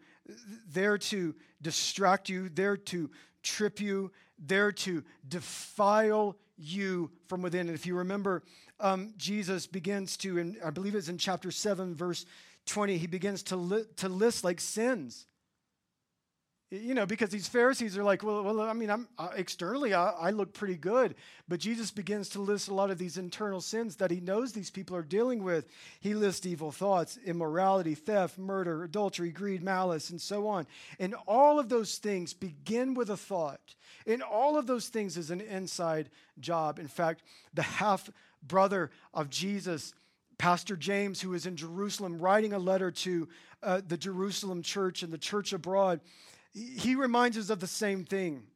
there 0.67 0.97
to 0.97 1.35
distract 1.61 2.29
you, 2.29 2.49
there 2.49 2.77
to 2.77 3.09
trip 3.41 3.79
you, 3.79 4.11
there 4.37 4.71
to 4.71 5.03
defile 5.27 6.37
you 6.57 7.11
from 7.27 7.41
within. 7.41 7.67
And 7.67 7.75
if 7.75 7.85
you 7.85 7.95
remember, 7.95 8.43
um, 8.79 9.13
Jesus 9.17 9.67
begins 9.67 10.17
to, 10.17 10.39
and 10.39 10.57
I 10.63 10.69
believe 10.69 10.95
it's 10.95 11.09
in 11.09 11.17
chapter 11.17 11.51
7, 11.51 11.95
verse 11.95 12.25
20, 12.65 12.97
he 12.97 13.07
begins 13.07 13.43
to, 13.43 13.55
li- 13.55 13.85
to 13.97 14.09
list 14.09 14.43
like 14.43 14.59
sins 14.59 15.27
you 16.81 16.95
know, 16.95 17.05
because 17.05 17.29
these 17.29 17.47
Pharisees 17.47 17.97
are 17.99 18.03
like, 18.03 18.23
well, 18.23 18.43
well 18.43 18.61
I 18.61 18.73
mean, 18.73 18.89
I'm 18.89 19.07
uh, 19.19 19.29
externally 19.35 19.93
I, 19.93 20.09
I, 20.09 20.29
look 20.31 20.53
pretty 20.53 20.75
good, 20.75 21.13
but 21.47 21.59
Jesus 21.59 21.91
begins 21.91 22.29
to 22.29 22.41
list 22.41 22.67
a 22.67 22.73
lot 22.73 22.89
of 22.89 22.97
these 22.97 23.17
internal 23.17 23.61
sins 23.61 23.97
that 23.97 24.09
he 24.09 24.19
knows 24.19 24.51
these 24.51 24.71
people 24.71 24.95
are 24.95 25.03
dealing 25.03 25.43
with. 25.43 25.67
He 25.99 26.15
lists 26.15 26.47
evil 26.47 26.71
thoughts, 26.71 27.19
immorality, 27.25 27.93
theft, 27.93 28.39
murder, 28.39 28.83
adultery, 28.83 29.29
greed, 29.29 29.61
malice, 29.61 30.09
and 30.09 30.19
so 30.19 30.47
on. 30.47 30.65
And 30.99 31.13
all 31.27 31.59
of 31.59 31.69
those 31.69 31.97
things 31.97 32.33
begin 32.33 32.95
with 32.95 33.11
a 33.11 33.17
thought. 33.17 33.75
And 34.07 34.23
all 34.23 34.57
of 34.57 34.65
those 34.65 34.87
things 34.87 35.15
is 35.15 35.29
an 35.29 35.41
inside 35.41 36.09
job. 36.39 36.79
In 36.79 36.87
fact, 36.87 37.21
the 37.53 37.61
half 37.61 38.09
brother 38.41 38.89
of 39.13 39.29
Jesus. 39.29 39.93
Pastor 40.39 40.75
James, 40.75 41.21
who 41.21 41.35
is 41.35 41.45
in 41.45 41.55
Jerusalem, 41.55 42.17
writing 42.19 42.53
a 42.53 42.59
letter 42.59 42.89
to 42.89 43.29
uh, 43.61 43.81
the 43.87 43.95
Jerusalem 43.95 44.63
church 44.63 45.03
and 45.03 45.13
the 45.13 45.17
church 45.17 45.53
abroad, 45.53 46.01
he 46.53 46.95
reminds 46.95 47.37
us 47.37 47.49
of 47.49 47.59
the 47.59 47.67
same 47.67 48.05
thing. 48.05 48.47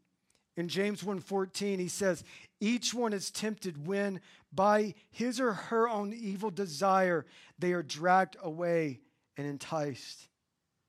In 0.55 0.67
James 0.67 1.03
1:14 1.03 1.79
he 1.79 1.88
says, 1.88 2.23
"Each 2.60 2.93
one 2.93 3.13
is 3.13 3.31
tempted 3.31 3.86
when 3.86 4.21
by 4.51 4.95
his 5.10 5.39
or 5.39 5.53
her 5.53 5.88
own 5.88 6.13
evil 6.13 6.49
desire 6.49 7.25
they 7.60 7.73
are 7.73 7.83
dragged 7.83 8.38
away 8.41 9.01
and 9.36 9.45
enticed." 9.45 10.27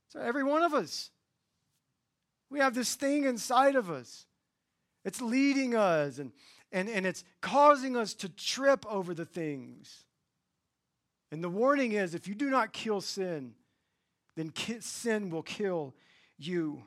So 0.09 0.21
every 0.21 0.44
one 0.44 0.62
of 0.62 0.73
us 0.73 1.11
we 2.51 2.61
have 2.61 2.75
this 2.75 2.94
thing 2.94 3.25
inside 3.25 3.77
of 3.77 3.90
us. 3.90 4.27
It's 5.05 5.21
leading 5.21 5.75
us 5.75 6.18
and 6.18 6.33
and, 6.71 6.88
and 6.88 7.07
it's 7.07 7.25
causing 7.40 7.97
us 7.97 8.12
to 8.14 8.29
trip 8.29 8.85
over 8.87 9.14
the 9.14 9.25
things. 9.25 10.05
And 11.31 11.42
the 11.42 11.49
warning 11.49 11.92
is 11.92 12.14
if 12.14 12.29
you 12.29 12.35
do 12.35 12.51
not 12.51 12.73
kill 12.73 13.01
sin, 13.01 13.55
then 14.37 14.53
sin 14.81 15.31
will 15.31 15.42
kill 15.42 15.94
you. 16.37 16.85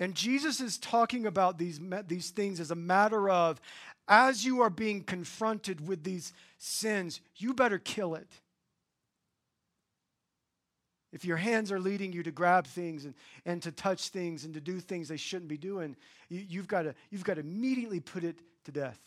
And 0.00 0.14
Jesus 0.14 0.60
is 0.60 0.78
talking 0.78 1.26
about 1.26 1.58
these, 1.58 1.80
these 2.06 2.30
things 2.30 2.58
as 2.60 2.70
a 2.70 2.76
matter 2.76 3.30
of, 3.30 3.60
as 4.08 4.44
you 4.44 4.60
are 4.62 4.70
being 4.70 5.02
confronted 5.02 5.86
with 5.86 6.02
these 6.02 6.32
sins, 6.58 7.20
you 7.36 7.54
better 7.54 7.78
kill 7.78 8.14
it. 8.14 8.28
If 11.12 11.24
your 11.24 11.36
hands 11.36 11.70
are 11.70 11.78
leading 11.78 12.12
you 12.12 12.24
to 12.24 12.32
grab 12.32 12.66
things 12.66 13.04
and, 13.04 13.14
and 13.46 13.62
to 13.62 13.70
touch 13.70 14.08
things 14.08 14.44
and 14.44 14.52
to 14.54 14.60
do 14.60 14.80
things 14.80 15.08
they 15.08 15.16
shouldn't 15.16 15.48
be 15.48 15.56
doing, 15.56 15.94
you, 16.28 16.44
you've, 16.48 16.66
got 16.66 16.86
you've 17.10 17.22
got 17.22 17.34
to 17.34 17.40
immediately 17.40 18.00
put 18.00 18.24
it 18.24 18.36
to 18.64 18.72
death. 18.72 18.98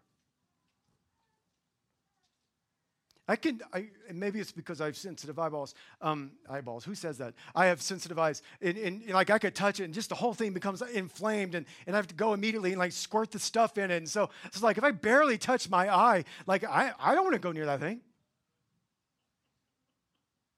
I 3.31 3.37
can, 3.37 3.61
I, 3.73 3.87
maybe 4.11 4.41
it's 4.41 4.51
because 4.51 4.81
I 4.81 4.87
have 4.87 4.97
sensitive 4.97 5.39
eyeballs. 5.39 5.73
Um, 6.01 6.31
eyeballs, 6.49 6.83
who 6.83 6.95
says 6.95 7.17
that? 7.19 7.33
I 7.55 7.67
have 7.67 7.81
sensitive 7.81 8.19
eyes. 8.19 8.41
And, 8.61 8.77
and, 8.77 9.01
and, 9.03 9.11
like 9.11 9.29
I 9.29 9.39
could 9.39 9.55
touch 9.55 9.79
it 9.79 9.85
and 9.85 9.93
just 9.93 10.09
the 10.09 10.15
whole 10.15 10.33
thing 10.33 10.51
becomes 10.51 10.81
inflamed 10.81 11.55
and, 11.55 11.65
and 11.87 11.95
I 11.95 11.97
have 11.97 12.07
to 12.07 12.15
go 12.15 12.33
immediately 12.33 12.71
and 12.71 12.79
like 12.79 12.91
squirt 12.91 13.31
the 13.31 13.39
stuff 13.39 13.77
in 13.77 13.89
it. 13.89 13.95
And 13.95 14.09
so 14.09 14.31
it's 14.45 14.61
like 14.61 14.77
if 14.77 14.83
I 14.83 14.91
barely 14.91 15.37
touch 15.37 15.69
my 15.69 15.87
eye, 15.87 16.25
like 16.45 16.65
I, 16.65 16.91
I 16.99 17.15
don't 17.15 17.23
want 17.23 17.35
to 17.35 17.39
go 17.39 17.53
near 17.53 17.67
that 17.67 17.79
thing. 17.79 18.01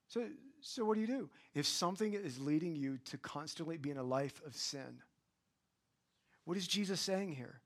So, 0.07 0.25
so 0.63 0.85
what 0.85 0.95
do 0.95 1.01
you 1.01 1.07
do? 1.07 1.29
If 1.53 1.67
something 1.67 2.13
is 2.13 2.39
leading 2.39 2.75
you 2.75 2.97
to 3.05 3.17
constantly 3.17 3.77
be 3.77 3.91
in 3.91 3.97
a 3.97 4.03
life 4.03 4.41
of 4.45 4.55
sin, 4.55 5.01
what 6.45 6.57
is 6.57 6.67
Jesus 6.67 7.01
saying 7.01 7.33
here? 7.33 7.59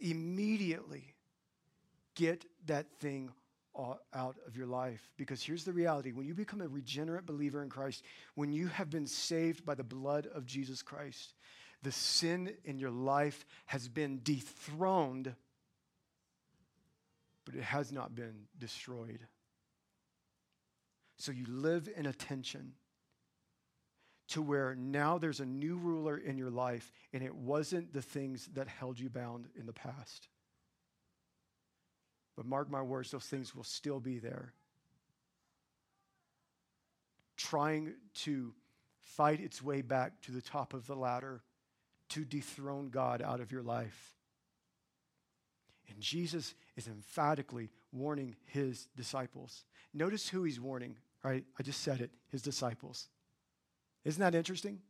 Immediately 0.00 1.14
get 2.14 2.44
that 2.66 2.90
thing 2.98 3.30
out 4.14 4.36
of 4.46 4.56
your 4.56 4.66
life. 4.66 5.12
Because 5.16 5.42
here's 5.42 5.64
the 5.64 5.72
reality 5.72 6.12
when 6.12 6.26
you 6.26 6.34
become 6.34 6.60
a 6.60 6.68
regenerate 6.68 7.26
believer 7.26 7.62
in 7.62 7.68
Christ, 7.68 8.02
when 8.34 8.52
you 8.52 8.68
have 8.68 8.90
been 8.90 9.06
saved 9.06 9.64
by 9.64 9.74
the 9.74 9.84
blood 9.84 10.26
of 10.34 10.46
Jesus 10.46 10.82
Christ, 10.82 11.34
the 11.82 11.92
sin 11.92 12.52
in 12.64 12.78
your 12.78 12.90
life 12.90 13.46
has 13.66 13.88
been 13.88 14.20
dethroned, 14.22 15.34
but 17.44 17.54
it 17.54 17.62
has 17.62 17.92
not 17.92 18.14
been 18.14 18.46
destroyed. 18.58 19.20
So 21.20 21.32
you 21.32 21.44
live 21.46 21.86
in 21.94 22.06
attention 22.06 22.72
to 24.28 24.40
where 24.40 24.74
now 24.74 25.18
there's 25.18 25.40
a 25.40 25.44
new 25.44 25.76
ruler 25.76 26.16
in 26.16 26.38
your 26.38 26.48
life, 26.48 26.90
and 27.12 27.22
it 27.22 27.34
wasn't 27.34 27.92
the 27.92 28.00
things 28.00 28.48
that 28.54 28.68
held 28.68 28.98
you 28.98 29.10
bound 29.10 29.46
in 29.54 29.66
the 29.66 29.72
past. 29.74 30.28
But 32.36 32.46
mark 32.46 32.70
my 32.70 32.80
words, 32.80 33.10
those 33.10 33.26
things 33.26 33.54
will 33.54 33.64
still 33.64 34.00
be 34.00 34.18
there. 34.18 34.54
Trying 37.36 37.92
to 38.22 38.54
fight 39.02 39.40
its 39.40 39.62
way 39.62 39.82
back 39.82 40.22
to 40.22 40.32
the 40.32 40.40
top 40.40 40.72
of 40.72 40.86
the 40.86 40.96
ladder 40.96 41.42
to 42.10 42.24
dethrone 42.24 42.88
God 42.88 43.20
out 43.20 43.40
of 43.40 43.52
your 43.52 43.62
life. 43.62 44.14
And 45.90 46.00
Jesus 46.00 46.54
is 46.76 46.86
emphatically 46.86 47.68
warning 47.92 48.36
his 48.46 48.86
disciples. 48.96 49.64
Notice 49.92 50.28
who 50.28 50.44
he's 50.44 50.60
warning, 50.60 50.96
right? 51.22 51.44
I 51.58 51.62
just 51.62 51.82
said 51.82 52.00
it, 52.00 52.10
his 52.30 52.42
disciples. 52.42 53.08
Isn't 54.04 54.20
that 54.20 54.34
interesting? 54.34 54.80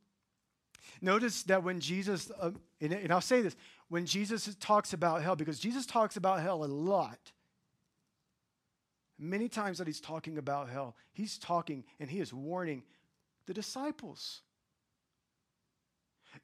Notice 1.00 1.42
that 1.44 1.62
when 1.62 1.80
Jesus, 1.80 2.30
uh, 2.40 2.52
and, 2.80 2.92
and 2.92 3.12
I'll 3.12 3.20
say 3.20 3.42
this, 3.42 3.56
when 3.88 4.06
Jesus 4.06 4.54
talks 4.60 4.92
about 4.92 5.22
hell, 5.22 5.36
because 5.36 5.58
Jesus 5.58 5.86
talks 5.86 6.16
about 6.16 6.40
hell 6.40 6.64
a 6.64 6.66
lot, 6.66 7.18
many 9.18 9.48
times 9.48 9.78
that 9.78 9.86
he's 9.86 10.00
talking 10.00 10.38
about 10.38 10.68
hell, 10.68 10.96
he's 11.12 11.38
talking 11.38 11.84
and 11.98 12.10
he 12.10 12.20
is 12.20 12.32
warning 12.32 12.82
the 13.46 13.54
disciples. 13.54 14.42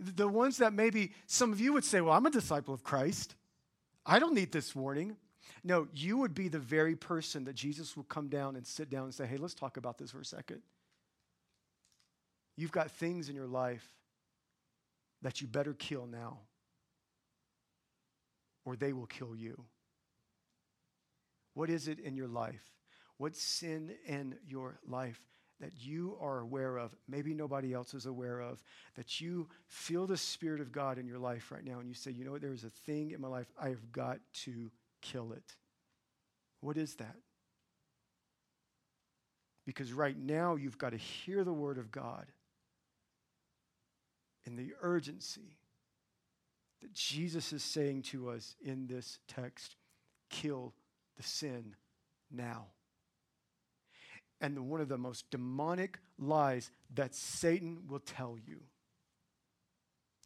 The 0.01 0.29
ones 0.29 0.59
that 0.59 0.73
maybe 0.73 1.13
some 1.27 1.53
of 1.53 1.61
you 1.61 1.73
would 1.73 1.85
say, 1.85 2.01
Well, 2.01 2.13
I'm 2.13 2.27
a 2.27 2.31
disciple 2.31 2.75
of 2.75 2.83
Christ. 2.83 3.37
I 4.05 4.19
don't 4.19 4.35
need 4.35 4.53
this 4.53 4.75
warning. 4.75 5.17
No, 5.67 5.89
you 5.93 6.17
would 6.19 6.33
be 6.33 6.47
the 6.47 6.61
very 6.61 6.95
person 6.95 7.43
that 7.47 7.57
Jesus 7.57 7.97
would 7.97 8.09
come 8.09 8.29
down 8.29 8.55
and 8.55 8.65
sit 8.65 8.89
down 8.89 9.03
and 9.03 9.13
say, 9.13 9.27
Hey, 9.27 9.37
let's 9.37 9.53
talk 9.53 9.77
about 9.77 9.99
this 9.99 10.13
for 10.13 10.21
a 10.21 10.25
second. 10.25 10.63
You've 12.57 12.71
got 12.71 12.93
things 12.93 13.29
in 13.29 13.35
your 13.35 13.49
life 13.49 13.85
that 15.23 15.41
you 15.41 15.49
better 15.49 15.75
kill 15.75 16.07
now, 16.07 16.39
or 18.65 18.77
they 18.77 18.93
will 18.93 19.07
kill 19.07 19.35
you. 19.35 19.65
What 21.55 21.69
is 21.69 21.89
it 21.89 21.99
in 21.99 22.15
your 22.17 22.29
life? 22.29 22.63
What 23.17 23.35
sin 23.35 23.91
in 24.07 24.37
your 24.47 24.79
life 24.87 25.21
that 25.59 25.73
you 25.81 26.17
are 26.21 26.39
aware 26.39 26.77
of, 26.77 26.95
maybe 27.09 27.35
nobody 27.35 27.75
else 27.75 27.93
is 27.93 28.07
aware 28.07 28.39
of, 28.41 28.63
that 28.95 29.21
you 29.21 29.49
feel 29.67 30.07
the 30.07 30.17
Spirit 30.17 30.61
of 30.61 30.71
God 30.71 30.97
in 30.97 31.09
your 31.09 31.19
life 31.19 31.51
right 31.51 31.65
now 31.65 31.81
and 31.81 31.89
you 31.89 31.95
say, 31.95 32.13
you 32.13 32.25
know 32.25 32.31
what, 32.31 32.43
there's 32.43 32.63
a 32.63 32.71
thing 32.71 33.11
in 33.11 33.21
my 33.21 33.27
life, 33.27 33.51
I 33.61 33.71
have 33.71 33.91
got 33.91 34.19
to 34.45 34.71
kill 35.03 35.33
it. 35.33 35.57
What 36.61 36.77
is 36.77 36.95
that? 36.97 37.17
Because 39.67 39.93
right 39.93 40.17
now 40.17 40.55
you've 40.55 40.79
got 40.79 40.91
to 40.91 40.97
hear 40.97 41.45
the 41.45 41.53
Word 41.53 41.79
of 41.79 41.91
God 41.91 42.27
in 44.47 44.57
the 44.57 44.73
urgency 44.81 45.59
that 46.83 46.93
Jesus 46.93 47.53
is 47.53 47.65
saying 47.65 48.03
to 48.03 48.31
us 48.31 48.55
in 48.65 48.87
this 48.87 49.19
text 49.27 49.77
kill 50.31 50.73
the 51.17 51.23
sin 51.23 51.75
now. 52.31 52.67
And 54.41 54.57
the, 54.57 54.63
one 54.63 54.81
of 54.81 54.89
the 54.89 54.99
most 54.99 55.31
demonic 55.31 55.99
lies 56.19 56.71
that 56.95 57.15
Satan 57.15 57.85
will 57.89 58.01
tell 58.01 58.37
you. 58.47 58.61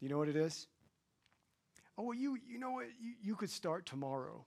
You 0.01 0.09
know 0.09 0.17
what 0.17 0.27
it 0.27 0.35
is? 0.35 0.67
Oh, 1.97 2.03
well, 2.03 2.17
you, 2.17 2.37
you 2.47 2.59
know 2.59 2.71
what? 2.71 2.87
You, 2.99 3.13
you 3.21 3.35
could 3.35 3.49
start 3.49 3.85
tomorrow. 3.85 4.45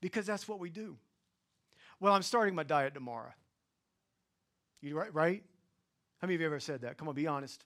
Because 0.00 0.26
that's 0.26 0.46
what 0.48 0.58
we 0.58 0.70
do. 0.70 0.96
Well, 2.00 2.12
I'm 2.12 2.22
starting 2.22 2.54
my 2.54 2.62
diet 2.62 2.94
tomorrow. 2.94 3.32
You 4.82 4.96
right? 4.96 5.12
Right? 5.12 5.42
How 6.18 6.26
many 6.26 6.36
of 6.36 6.40
you 6.40 6.46
ever 6.46 6.60
said 6.60 6.82
that? 6.82 6.96
Come 6.96 7.08
on, 7.08 7.14
be 7.14 7.26
honest. 7.26 7.64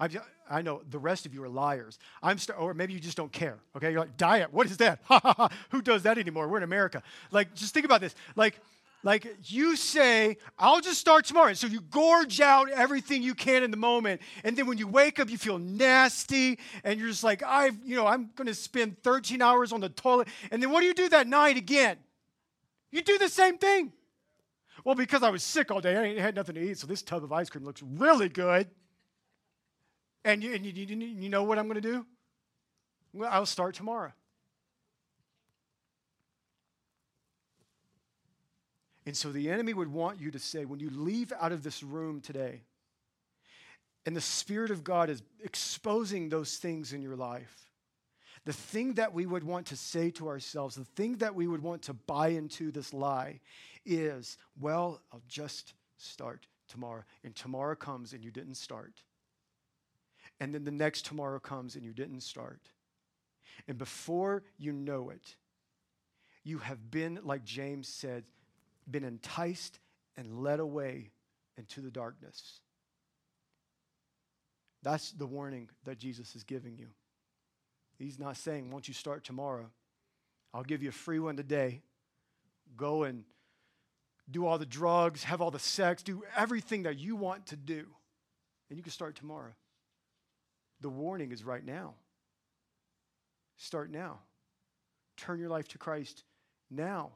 I, 0.00 0.08
I 0.50 0.62
know 0.62 0.82
the 0.88 0.98
rest 0.98 1.26
of 1.26 1.34
you 1.34 1.42
are 1.44 1.48
liars. 1.48 1.98
I'm 2.22 2.38
st- 2.38 2.58
or 2.58 2.74
maybe 2.74 2.92
you 2.92 3.00
just 3.00 3.16
don't 3.16 3.30
care. 3.30 3.58
Okay, 3.76 3.92
you're 3.92 4.00
like 4.00 4.16
diet. 4.16 4.52
What 4.52 4.66
is 4.66 4.76
that? 4.78 5.00
Who 5.70 5.80
does 5.80 6.02
that 6.02 6.18
anymore? 6.18 6.48
We're 6.48 6.56
in 6.58 6.62
America. 6.64 7.02
Like, 7.30 7.54
just 7.54 7.72
think 7.72 7.86
about 7.86 8.00
this. 8.00 8.14
Like, 8.34 8.60
like 9.02 9.26
you 9.44 9.76
say, 9.76 10.36
I'll 10.58 10.80
just 10.80 11.00
start 11.00 11.24
tomorrow. 11.24 11.52
So 11.54 11.66
you 11.66 11.80
gorge 11.80 12.40
out 12.40 12.70
everything 12.70 13.22
you 13.22 13.34
can 13.34 13.62
in 13.62 13.70
the 13.70 13.76
moment. 13.76 14.20
And 14.44 14.56
then 14.56 14.66
when 14.66 14.78
you 14.78 14.86
wake 14.86 15.18
up, 15.18 15.28
you 15.28 15.38
feel 15.38 15.58
nasty. 15.58 16.58
And 16.84 17.00
you're 17.00 17.08
just 17.08 17.24
like, 17.24 17.42
I've, 17.42 17.76
you 17.84 17.96
know, 17.96 18.06
I'm 18.06 18.30
going 18.36 18.46
to 18.46 18.54
spend 18.54 19.02
13 19.02 19.42
hours 19.42 19.72
on 19.72 19.80
the 19.80 19.88
toilet. 19.88 20.28
And 20.50 20.62
then 20.62 20.70
what 20.70 20.80
do 20.80 20.86
you 20.86 20.94
do 20.94 21.08
that 21.08 21.26
night 21.26 21.56
again? 21.56 21.96
You 22.90 23.02
do 23.02 23.18
the 23.18 23.28
same 23.28 23.58
thing. 23.58 23.92
Well, 24.84 24.94
because 24.94 25.22
I 25.22 25.30
was 25.30 25.42
sick 25.42 25.70
all 25.70 25.80
day, 25.80 25.96
I 25.96 26.20
had 26.20 26.34
nothing 26.34 26.54
to 26.54 26.60
eat. 26.60 26.78
So 26.78 26.86
this 26.86 27.02
tub 27.02 27.24
of 27.24 27.32
ice 27.32 27.50
cream 27.50 27.64
looks 27.64 27.82
really 27.82 28.28
good. 28.28 28.68
And 30.24 30.42
you, 30.42 30.54
and 30.54 30.64
you, 30.64 30.72
you, 30.72 31.28
know 31.28 31.42
what 31.42 31.58
I'm 31.58 31.66
going 31.66 31.80
to 31.80 31.80
do? 31.80 32.06
Well, 33.12 33.28
I'll 33.32 33.46
start 33.46 33.74
tomorrow. 33.74 34.12
And 39.06 39.16
so 39.16 39.32
the 39.32 39.50
enemy 39.50 39.74
would 39.74 39.92
want 39.92 40.20
you 40.20 40.30
to 40.30 40.38
say, 40.38 40.64
when 40.64 40.80
you 40.80 40.90
leave 40.90 41.32
out 41.40 41.52
of 41.52 41.62
this 41.62 41.82
room 41.82 42.20
today, 42.20 42.62
and 44.06 44.16
the 44.16 44.20
Spirit 44.20 44.70
of 44.70 44.84
God 44.84 45.10
is 45.10 45.22
exposing 45.42 46.28
those 46.28 46.56
things 46.56 46.92
in 46.92 47.02
your 47.02 47.16
life, 47.16 47.70
the 48.44 48.52
thing 48.52 48.94
that 48.94 49.14
we 49.14 49.26
would 49.26 49.44
want 49.44 49.66
to 49.66 49.76
say 49.76 50.10
to 50.12 50.28
ourselves, 50.28 50.74
the 50.74 50.84
thing 50.84 51.16
that 51.18 51.34
we 51.34 51.46
would 51.46 51.62
want 51.62 51.82
to 51.82 51.94
buy 51.94 52.28
into 52.28 52.72
this 52.72 52.92
lie 52.92 53.40
is, 53.84 54.36
well, 54.60 55.00
I'll 55.12 55.22
just 55.28 55.74
start 55.96 56.46
tomorrow. 56.68 57.04
And 57.22 57.34
tomorrow 57.36 57.76
comes 57.76 58.12
and 58.12 58.24
you 58.24 58.32
didn't 58.32 58.56
start. 58.56 59.02
And 60.40 60.52
then 60.52 60.64
the 60.64 60.72
next 60.72 61.06
tomorrow 61.06 61.38
comes 61.38 61.76
and 61.76 61.84
you 61.84 61.92
didn't 61.92 62.22
start. 62.22 62.60
And 63.68 63.78
before 63.78 64.42
you 64.58 64.72
know 64.72 65.10
it, 65.10 65.36
you 66.42 66.58
have 66.58 66.90
been, 66.90 67.20
like 67.22 67.44
James 67.44 67.86
said, 67.86 68.24
been 68.90 69.04
enticed 69.04 69.78
and 70.16 70.42
led 70.42 70.60
away 70.60 71.10
into 71.56 71.80
the 71.80 71.90
darkness. 71.90 72.60
That's 74.82 75.12
the 75.12 75.26
warning 75.26 75.68
that 75.84 75.98
Jesus 75.98 76.34
is 76.34 76.44
giving 76.44 76.76
you. 76.76 76.88
He's 77.98 78.18
not 78.18 78.36
saying, 78.36 78.70
Won't 78.70 78.88
you 78.88 78.94
start 78.94 79.24
tomorrow? 79.24 79.70
I'll 80.52 80.64
give 80.64 80.82
you 80.82 80.88
a 80.88 80.92
free 80.92 81.18
one 81.18 81.36
today. 81.36 81.82
Go 82.76 83.04
and 83.04 83.24
do 84.30 84.46
all 84.46 84.58
the 84.58 84.66
drugs, 84.66 85.24
have 85.24 85.40
all 85.40 85.50
the 85.50 85.58
sex, 85.58 86.02
do 86.02 86.22
everything 86.36 86.84
that 86.84 86.98
you 86.98 87.16
want 87.16 87.46
to 87.46 87.56
do, 87.56 87.86
and 88.68 88.78
you 88.78 88.82
can 88.82 88.92
start 88.92 89.14
tomorrow. 89.14 89.52
The 90.80 90.88
warning 90.88 91.32
is 91.32 91.44
right 91.44 91.64
now. 91.64 91.94
Start 93.56 93.90
now. 93.90 94.18
Turn 95.16 95.38
your 95.38 95.48
life 95.48 95.68
to 95.68 95.78
Christ 95.78 96.24
now 96.70 97.12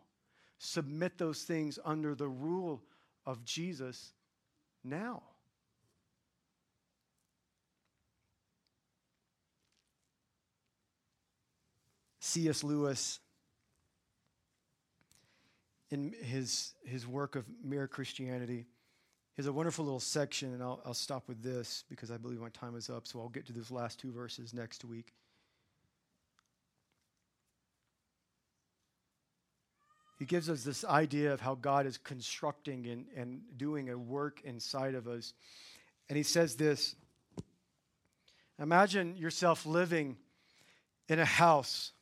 submit 0.58 1.18
those 1.18 1.42
things 1.42 1.78
under 1.84 2.14
the 2.14 2.28
rule 2.28 2.82
of 3.24 3.44
Jesus 3.44 4.12
now. 4.84 5.22
C.S. 12.20 12.64
Lewis, 12.64 13.20
in 15.90 16.12
his, 16.22 16.74
his 16.84 17.06
work 17.06 17.36
of 17.36 17.44
Mere 17.62 17.86
Christianity, 17.86 18.66
has 19.36 19.46
a 19.46 19.52
wonderful 19.52 19.84
little 19.84 20.00
section, 20.00 20.52
and 20.52 20.62
I'll, 20.62 20.80
I'll 20.84 20.94
stop 20.94 21.28
with 21.28 21.42
this 21.42 21.84
because 21.88 22.10
I 22.10 22.16
believe 22.16 22.40
my 22.40 22.48
time 22.48 22.74
is 22.74 22.90
up, 22.90 23.06
so 23.06 23.20
I'll 23.20 23.28
get 23.28 23.46
to 23.46 23.52
those 23.52 23.70
last 23.70 24.00
two 24.00 24.10
verses 24.10 24.52
next 24.52 24.84
week. 24.84 25.14
He 30.18 30.24
gives 30.24 30.48
us 30.48 30.64
this 30.64 30.84
idea 30.84 31.32
of 31.32 31.40
how 31.40 31.54
God 31.54 31.86
is 31.86 31.98
constructing 31.98 32.86
and, 32.86 33.06
and 33.14 33.40
doing 33.56 33.90
a 33.90 33.98
work 33.98 34.40
inside 34.44 34.94
of 34.94 35.06
us. 35.06 35.34
And 36.08 36.16
he 36.16 36.22
says 36.22 36.56
this 36.56 36.96
Imagine 38.58 39.16
yourself 39.16 39.66
living 39.66 40.16
in 41.08 41.18
a 41.18 41.24
house. 41.24 41.92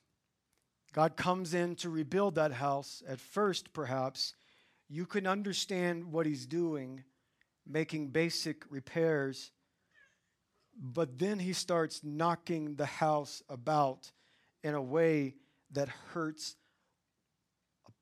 God 0.93 1.17
comes 1.17 1.55
in 1.55 1.75
to 1.77 1.91
rebuild 1.91 2.37
that 2.37 2.53
house. 2.53 3.03
At 3.09 3.19
first, 3.19 3.73
perhaps, 3.73 4.35
you 4.89 5.07
can 5.07 5.27
understand 5.27 6.13
what 6.13 6.27
he's 6.27 6.47
doing 6.47 7.03
making 7.67 8.09
basic 8.09 8.65
repairs. 8.71 9.51
But 10.81 11.19
then 11.19 11.39
he 11.39 11.53
starts 11.53 12.03
knocking 12.05 12.77
the 12.77 12.87
house 12.87 13.43
about 13.49 14.11
in 14.63 14.75
a 14.75 14.83
way 14.83 15.35
that 15.73 15.89
hurts 16.13 16.57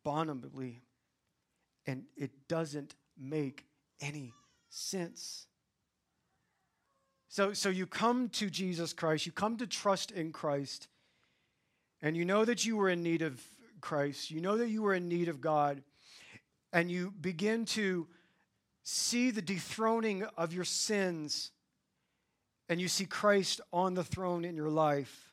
abominably. 0.05 0.83
And 1.87 2.05
it 2.17 2.31
doesn't 2.49 2.95
make 3.19 3.67
any 4.01 4.33
sense. 4.69 5.47
So, 7.29 7.53
so 7.53 7.69
you 7.69 7.87
come 7.87 8.29
to 8.31 8.51
Jesus 8.51 8.93
Christ, 8.93 9.27
you 9.27 9.33
come 9.33 9.57
to 9.57 9.67
trust 9.67 10.11
in 10.11 10.33
Christ, 10.33 10.89
and 12.03 12.17
you 12.17 12.25
know 12.25 12.45
that 12.45 12.67
you 12.67 12.77
were 12.77 12.91
in 12.91 13.03
need 13.03 13.23
of 13.23 13.41
Christ, 13.81 14.31
you 14.31 14.41
know 14.41 14.59
that 14.59 14.69
you 14.69 14.83
were 14.83 14.95
in 14.95 15.09
need 15.09 15.29
of 15.29 15.41
God, 15.41 15.83
and 16.73 16.91
you 16.91 17.13
begin 17.21 17.65
to 17.67 18.07
see 18.83 19.31
the 19.31 19.43
dethroning 19.43 20.25
of 20.37 20.53
your 20.53 20.65
sins 20.65 21.53
and 22.69 22.81
you 22.81 22.89
see 22.89 23.05
Christ 23.05 23.61
on 23.73 23.95
the 23.95 24.05
throne 24.05 24.45
in 24.45 24.57
your 24.57 24.71
life, 24.71 25.33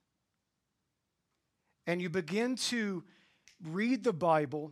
and 1.87 2.01
you 2.01 2.09
begin 2.09 2.55
to 2.55 3.03
read 3.63 4.03
the 4.03 4.13
Bible, 4.13 4.71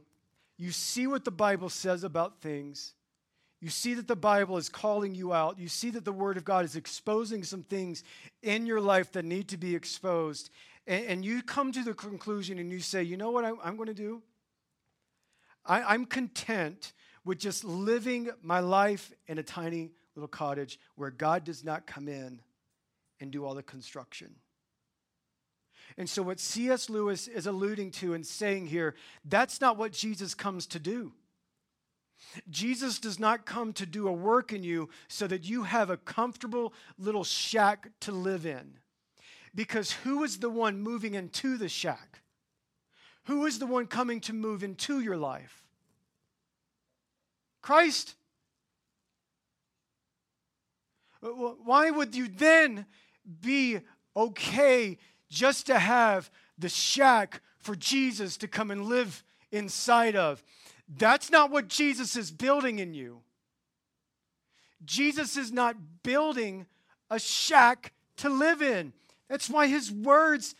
you 0.57 0.71
see 0.71 1.07
what 1.07 1.25
the 1.25 1.31
Bible 1.31 1.69
says 1.69 2.03
about 2.03 2.41
things. 2.41 2.93
You 3.59 3.69
see 3.69 3.95
that 3.95 4.07
the 4.07 4.15
Bible 4.15 4.57
is 4.57 4.69
calling 4.69 5.15
you 5.15 5.33
out. 5.33 5.57
You 5.57 5.67
see 5.67 5.89
that 5.91 6.05
the 6.05 6.11
Word 6.11 6.37
of 6.37 6.45
God 6.45 6.63
is 6.63 6.75
exposing 6.75 7.43
some 7.43 7.63
things 7.63 8.03
in 8.43 8.65
your 8.65 8.79
life 8.79 9.11
that 9.13 9.25
need 9.25 9.47
to 9.49 9.57
be 9.57 9.75
exposed. 9.75 10.51
And, 10.85 11.05
and 11.05 11.25
you 11.25 11.41
come 11.41 11.71
to 11.71 11.83
the 11.83 11.93
conclusion 11.93 12.59
and 12.59 12.71
you 12.71 12.79
say, 12.79 13.01
you 13.01 13.17
know 13.17 13.31
what 13.31 13.45
I, 13.45 13.49
am 13.67 13.75
going 13.75 13.87
to 13.87 13.93
do? 13.93 14.21
I, 15.65 15.81
I'm 15.81 16.05
content 16.05 16.93
with 17.25 17.39
just 17.39 17.63
living 17.63 18.29
my 18.41 18.59
life 18.59 19.11
in 19.27 19.37
a 19.37 19.43
tiny 19.43 19.91
little 20.15 20.27
cottage 20.27 20.79
where 20.95 21.11
God 21.11 21.43
does 21.43 21.63
not 21.63 21.85
come 21.85 22.07
in 22.07 22.39
and 23.19 23.31
do 23.31 23.43
all 23.43 23.55
the 23.55 23.63
construction. 23.63 24.35
And 25.95 26.09
so, 26.09 26.21
what 26.21 26.39
C.S. 26.39 26.89
Lewis 26.89 27.27
is 27.27 27.47
alluding 27.47 27.91
to 27.91 28.13
and 28.13 28.25
saying 28.25 28.67
here, 28.67 28.95
that's 29.23 29.61
not 29.61 29.77
what 29.77 29.93
Jesus 29.93 30.33
comes 30.33 30.67
to 30.67 30.79
do. 30.79 31.13
Jesus 32.49 32.99
does 32.99 33.19
not 33.19 33.45
come 33.45 33.73
to 33.73 33.85
do 33.85 34.07
a 34.07 34.11
work 34.11 34.51
in 34.51 34.63
you 34.63 34.89
so 35.07 35.27
that 35.27 35.47
you 35.47 35.63
have 35.63 35.89
a 35.89 35.97
comfortable 35.97 36.73
little 36.97 37.23
shack 37.23 37.89
to 38.01 38.11
live 38.11 38.45
in. 38.45 38.79
Because 39.55 39.91
who 39.91 40.23
is 40.23 40.39
the 40.39 40.49
one 40.49 40.81
moving 40.81 41.13
into 41.13 41.57
the 41.57 41.69
shack? 41.69 42.21
Who 43.25 43.45
is 43.45 43.59
the 43.59 43.67
one 43.67 43.87
coming 43.87 44.19
to 44.21 44.33
move 44.33 44.63
into 44.63 44.99
your 44.99 45.17
life? 45.17 45.65
Christ. 47.61 48.15
Why 51.21 51.89
would 51.89 52.15
you 52.15 52.27
then 52.27 52.85
be 53.41 53.79
okay 54.15 54.97
just 55.29 55.65
to 55.67 55.79
have 55.79 56.29
the 56.57 56.69
shack 56.69 57.41
for 57.59 57.75
Jesus 57.75 58.37
to 58.37 58.47
come 58.47 58.71
and 58.71 58.85
live 58.85 59.23
inside 59.51 60.15
of? 60.15 60.43
That's 60.87 61.29
not 61.29 61.51
what 61.51 61.67
Jesus 61.67 62.15
is 62.15 62.31
building 62.31 62.79
in 62.79 62.93
you. 62.93 63.21
Jesus 64.85 65.37
is 65.37 65.51
not 65.51 65.75
building 66.03 66.65
a 67.09 67.19
shack 67.19 67.93
to 68.17 68.29
live 68.29 68.61
in. 68.61 68.93
That's 69.27 69.49
why 69.49 69.67
his 69.67 69.91
words 69.91 70.55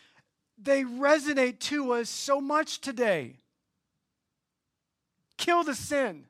they 0.60 0.82
resonate 0.82 1.60
to 1.60 1.92
us 1.92 2.10
so 2.10 2.40
much 2.40 2.80
today. 2.80 3.36
Kill 5.36 5.62
the 5.62 5.74
sin. 5.74 6.26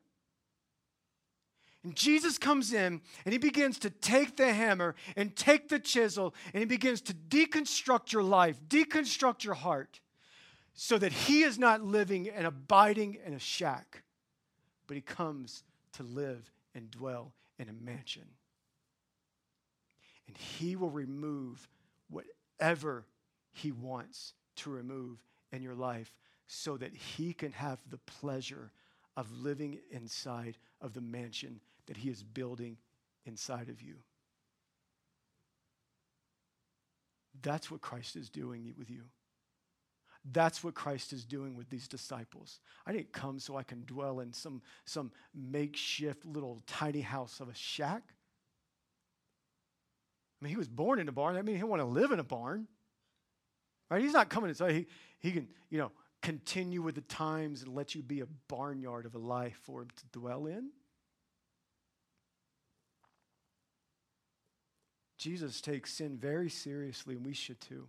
And 1.89 1.97
Jesus 1.97 2.37
comes 2.37 2.75
in 2.75 3.01
and 3.25 3.33
he 3.33 3.39
begins 3.39 3.79
to 3.79 3.89
take 3.89 4.37
the 4.37 4.53
hammer 4.53 4.95
and 5.17 5.35
take 5.35 5.71
the 5.71 5.79
chisel 5.79 6.35
and 6.53 6.61
he 6.61 6.67
begins 6.67 7.01
to 7.01 7.15
deconstruct 7.15 8.13
your 8.13 8.23
life, 8.23 8.61
deconstruct 8.69 9.43
your 9.43 9.55
heart, 9.55 10.01
so 10.75 10.99
that 10.99 11.13
he 11.13 11.45
is 11.45 11.59
not 11.59 11.83
living 11.83 12.29
and 12.29 12.47
abiding 12.47 13.17
in 13.25 13.33
a 13.33 13.39
shack, 13.39 14.03
but 14.87 14.97
he 14.97 15.01
comes 15.01 15.65
to 15.95 16.03
live 16.03 16.53
and 16.75 16.91
dwell 16.91 17.33
in 17.59 17.71
a 17.71 17.73
mansion. 17.73 18.27
And 20.27 20.37
he 20.37 20.77
will 20.77 20.91
remove 20.91 21.67
whatever 22.11 23.07
he 23.51 23.73
wants 23.73 24.35
to 24.57 24.69
remove 24.69 25.25
in 25.53 25.63
your 25.63 25.75
life 25.75 26.13
so 26.49 26.77
that 26.77 26.95
he 26.95 27.33
can 27.33 27.53
have 27.53 27.79
the 27.89 27.97
pleasure 27.97 28.73
of 29.17 29.33
living 29.33 29.79
inside 29.91 30.59
of 30.83 30.93
the 30.93 31.01
mansion 31.01 31.63
that 31.89 31.97
He 31.97 32.09
is 32.09 32.23
building 32.23 32.77
inside 33.27 33.69
of 33.69 33.83
you. 33.83 33.97
That's 37.43 37.71
what 37.71 37.81
Christ 37.81 38.17
is 38.17 38.31
doing 38.31 38.75
with 38.79 38.91
you. 38.91 39.03
That's 40.31 40.63
what 40.63 40.75
Christ 40.75 41.13
is 41.13 41.25
doing 41.25 41.57
with 41.57 41.71
these 41.71 41.89
disciples. 41.89 42.61
I 42.87 42.93
didn't 42.93 43.13
come 43.13 43.39
so 43.39 43.57
I 43.57 43.63
can 43.63 43.85
dwell 43.85 44.21
in 44.21 44.33
some, 44.33 44.63
some 44.85 45.13
makeshift 45.35 46.25
little 46.27 46.61
tiny 46.67 47.01
house 47.01 47.41
of 47.41 47.49
a 47.49 47.55
shack. 47.55 48.03
I 50.41 50.45
mean, 50.45 50.51
he 50.51 50.57
was 50.57 50.69
born 50.69 50.99
in 50.99 51.09
a 51.09 51.13
barn. 51.13 51.37
I 51.37 51.43
mean, 51.43 51.57
he 51.57 51.63
want 51.65 51.81
to 51.81 51.87
live 51.87 52.11
in 52.13 52.19
a 52.19 52.25
barn. 52.25 52.67
Right? 53.91 54.03
He's 54.03 54.13
not 54.13 54.29
coming 54.29 54.51
to 54.51 54.55
say 54.55 54.73
he, 54.73 54.87
he 55.21 55.33
can, 55.33 55.49
you 55.71 55.79
know, 55.79 55.93
continue 56.21 56.83
with 56.83 56.97
the 56.97 57.01
times 57.03 57.63
and 57.63 57.75
let 57.75 57.95
you 57.95 58.03
be 58.03 58.21
a 58.21 58.27
barnyard 58.49 59.07
of 59.07 59.15
a 59.15 59.19
life 59.19 59.59
for 59.63 59.83
him 59.83 59.89
to 59.97 60.19
dwell 60.19 60.47
in. 60.47 60.71
Jesus 65.19 65.61
takes 65.61 65.93
sin 65.93 66.17
very 66.17 66.49
seriously, 66.49 67.17
and 67.17 67.27
we 67.27 67.35
should 67.35 67.61
too. 67.61 67.89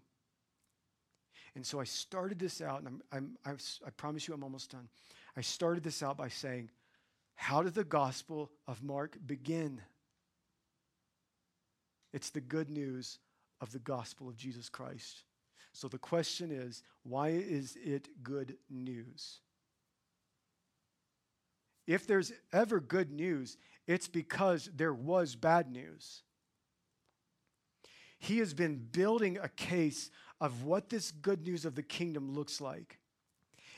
And 1.55 1.65
so 1.65 1.79
I 1.79 1.83
started 1.83 2.39
this 2.39 2.61
out, 2.61 2.79
and 2.79 2.87
I'm, 2.87 3.01
I'm, 3.11 3.37
I'm, 3.45 3.57
i 3.85 3.89
promise 3.91 4.27
you 4.27 4.33
I'm 4.33 4.43
almost 4.43 4.71
done. 4.71 4.87
I 5.37 5.41
started 5.41 5.83
this 5.83 6.03
out 6.03 6.17
by 6.17 6.27
saying, 6.27 6.69
How 7.35 7.61
did 7.61 7.75
the 7.75 7.83
Gospel 7.83 8.51
of 8.67 8.83
Mark 8.83 9.17
begin? 9.25 9.81
It's 12.13 12.29
the 12.31 12.41
good 12.41 12.69
news 12.69 13.19
of 13.61 13.71
the 13.71 13.79
gospel 13.79 14.27
of 14.27 14.37
Jesus 14.37 14.69
Christ. 14.69 15.23
So 15.73 15.87
the 15.87 15.99
question 15.99 16.51
is 16.51 16.83
why 17.03 17.29
is 17.29 17.77
it 17.83 18.09
good 18.23 18.57
news? 18.69 19.39
If 21.85 22.05
there's 22.07 22.31
ever 22.53 22.79
good 22.79 23.11
news, 23.11 23.57
it's 23.87 24.07
because 24.07 24.69
there 24.75 24.93
was 24.93 25.35
bad 25.35 25.71
news. 25.71 26.23
He 28.19 28.39
has 28.39 28.53
been 28.53 28.77
building 28.91 29.37
a 29.37 29.49
case 29.49 30.11
of 30.39 30.63
what 30.63 30.89
this 30.89 31.11
good 31.11 31.45
news 31.45 31.65
of 31.65 31.75
the 31.75 31.83
kingdom 31.83 32.33
looks 32.33 32.61
like. 32.61 32.99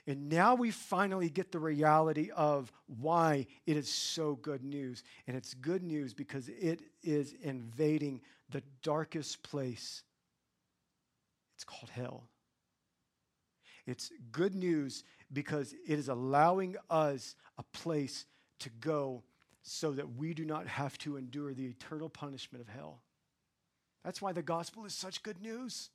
And 0.07 0.29
now 0.29 0.55
we 0.55 0.71
finally 0.71 1.29
get 1.29 1.51
the 1.51 1.59
reality 1.59 2.31
of 2.35 2.71
why 2.87 3.45
it 3.67 3.77
is 3.77 3.87
so 3.87 4.35
good 4.35 4.63
news. 4.63 5.03
And 5.27 5.37
it's 5.37 5.53
good 5.53 5.83
news 5.83 6.13
because 6.13 6.49
it 6.49 6.81
is 7.03 7.35
invading 7.43 8.21
the 8.49 8.63
darkest 8.81 9.43
place. 9.43 10.03
It's 11.55 11.63
called 11.63 11.91
hell. 11.91 12.23
It's 13.85 14.11
good 14.31 14.55
news 14.55 15.03
because 15.31 15.73
it 15.87 15.99
is 15.99 16.09
allowing 16.09 16.75
us 16.89 17.35
a 17.59 17.63
place 17.63 18.25
to 18.59 18.69
go 18.79 19.23
so 19.61 19.91
that 19.91 20.15
we 20.15 20.33
do 20.33 20.45
not 20.45 20.65
have 20.65 20.97
to 20.99 21.17
endure 21.17 21.53
the 21.53 21.65
eternal 21.65 22.09
punishment 22.09 22.61
of 22.61 22.73
hell. 22.73 23.01
That's 24.03 24.21
why 24.21 24.31
the 24.31 24.41
gospel 24.41 24.85
is 24.85 24.93
such 24.93 25.23
good 25.23 25.41
news. 25.41 25.89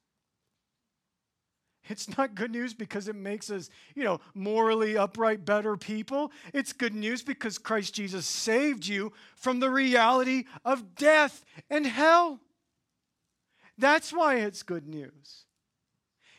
It's 1.88 2.16
not 2.16 2.34
good 2.34 2.50
news 2.50 2.74
because 2.74 3.06
it 3.06 3.14
makes 3.14 3.50
us, 3.50 3.70
you 3.94 4.02
know, 4.02 4.20
morally 4.34 4.96
upright, 4.96 5.44
better 5.44 5.76
people. 5.76 6.32
It's 6.52 6.72
good 6.72 6.94
news 6.94 7.22
because 7.22 7.58
Christ 7.58 7.94
Jesus 7.94 8.26
saved 8.26 8.86
you 8.86 9.12
from 9.36 9.60
the 9.60 9.70
reality 9.70 10.44
of 10.64 10.96
death 10.96 11.44
and 11.70 11.86
hell. 11.86 12.40
That's 13.78 14.12
why 14.12 14.36
it's 14.36 14.62
good 14.62 14.88
news. 14.88 15.44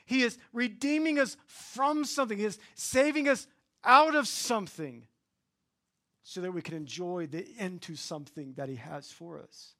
He 0.05 0.24
is 0.24 0.38
redeeming 0.53 1.20
us 1.20 1.38
from 1.45 2.05
something, 2.05 2.38
He 2.38 2.45
is 2.45 2.59
saving 2.76 3.28
us 3.28 3.47
out 3.84 4.15
of 4.15 4.28
something 4.28 5.03
so 6.24 6.41
that 6.41 6.51
we 6.51 6.61
can 6.61 6.76
enjoy 6.76 7.28
the 7.28 7.45
end 7.57 7.82
to 7.84 7.95
something 7.95 8.53
that 8.57 8.68
He 8.70 8.76
has 8.76 9.11
for 9.11 9.39
us. 9.39 9.76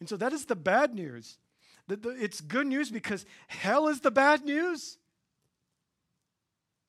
And 0.00 0.08
so 0.08 0.16
that 0.16 0.32
is 0.32 0.46
the 0.46 0.56
bad 0.56 0.94
news. 0.94 1.38
The, 1.88 1.96
the, 1.96 2.10
it's 2.10 2.40
good 2.40 2.66
news 2.66 2.90
because 2.90 3.24
hell 3.48 3.88
is 3.88 4.00
the 4.00 4.10
bad 4.10 4.44
news. 4.44 4.98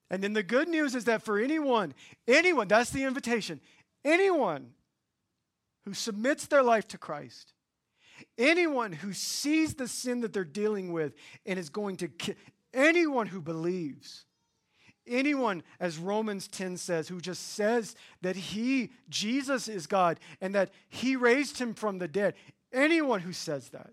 And 0.10 0.24
then 0.24 0.34
the 0.34 0.44
good 0.44 0.68
news 0.68 0.96
is 0.96 1.06
that 1.06 1.22
for 1.22 1.40
anyone, 1.40 1.94
anyone, 2.28 2.68
that's 2.68 2.90
the 2.90 3.04
invitation, 3.04 3.62
anyone 4.04 4.72
who 5.86 5.94
submits 5.94 6.48
their 6.48 6.64
life 6.64 6.88
to 6.90 6.98
Christ, 6.98 7.54
anyone 8.38 8.92
who 8.92 9.14
sees 9.14 9.76
the 9.76 9.88
sin 9.88 10.22
that 10.22 10.34
they're 10.34 10.44
dealing 10.44 10.92
with 10.92 11.14
and 11.46 11.60
is 11.60 11.70
going 11.70 11.98
to 11.98 12.10
anyone 12.74 13.28
who 13.28 13.42
believes, 13.42 14.26
anyone, 15.08 15.64
as 15.80 15.98
Romans 15.98 16.48
10 16.48 16.78
says, 16.78 17.08
who 17.08 17.22
just 17.22 17.54
says 17.54 17.96
that 18.22 18.36
he, 18.36 18.92
Jesus, 19.10 19.68
is 19.68 19.88
God 19.88 20.20
and 20.42 20.56
that 20.56 20.72
he 20.90 21.16
raised 21.16 21.60
him 21.60 21.74
from 21.74 22.00
the 22.00 22.08
dead, 22.08 22.34
anyone 22.74 23.20
who 23.20 23.34
says 23.34 23.70
that 23.70 23.92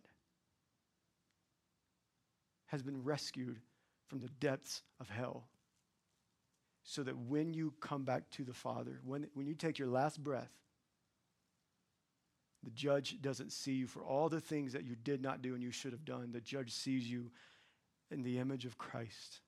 has 2.66 2.82
been 2.82 3.04
rescued 3.04 3.60
from 4.06 4.20
the 4.20 4.28
depths 4.40 4.82
of 5.00 5.08
hell. 5.08 5.48
So 6.82 7.02
that 7.02 7.16
when 7.16 7.52
you 7.52 7.74
come 7.80 8.04
back 8.04 8.30
to 8.32 8.44
the 8.44 8.52
Father, 8.52 9.00
when, 9.04 9.26
when 9.34 9.46
you 9.46 9.54
take 9.54 9.78
your 9.78 9.88
last 9.88 10.22
breath, 10.22 10.52
the 12.62 12.70
judge 12.70 13.20
doesn't 13.20 13.50
see 13.52 13.72
you 13.72 13.86
for 13.86 14.04
all 14.04 14.28
the 14.28 14.40
things 14.40 14.72
that 14.72 14.84
you 14.84 14.94
did 14.94 15.20
not 15.20 15.42
do 15.42 15.54
and 15.54 15.62
you 15.62 15.72
should 15.72 15.92
have 15.92 16.04
done. 16.04 16.30
The 16.32 16.40
judge 16.40 16.72
sees 16.72 17.08
you 17.10 17.30
in 18.10 18.22
the 18.22 18.38
image 18.38 18.64
of 18.66 18.78
Christ. 18.78 19.40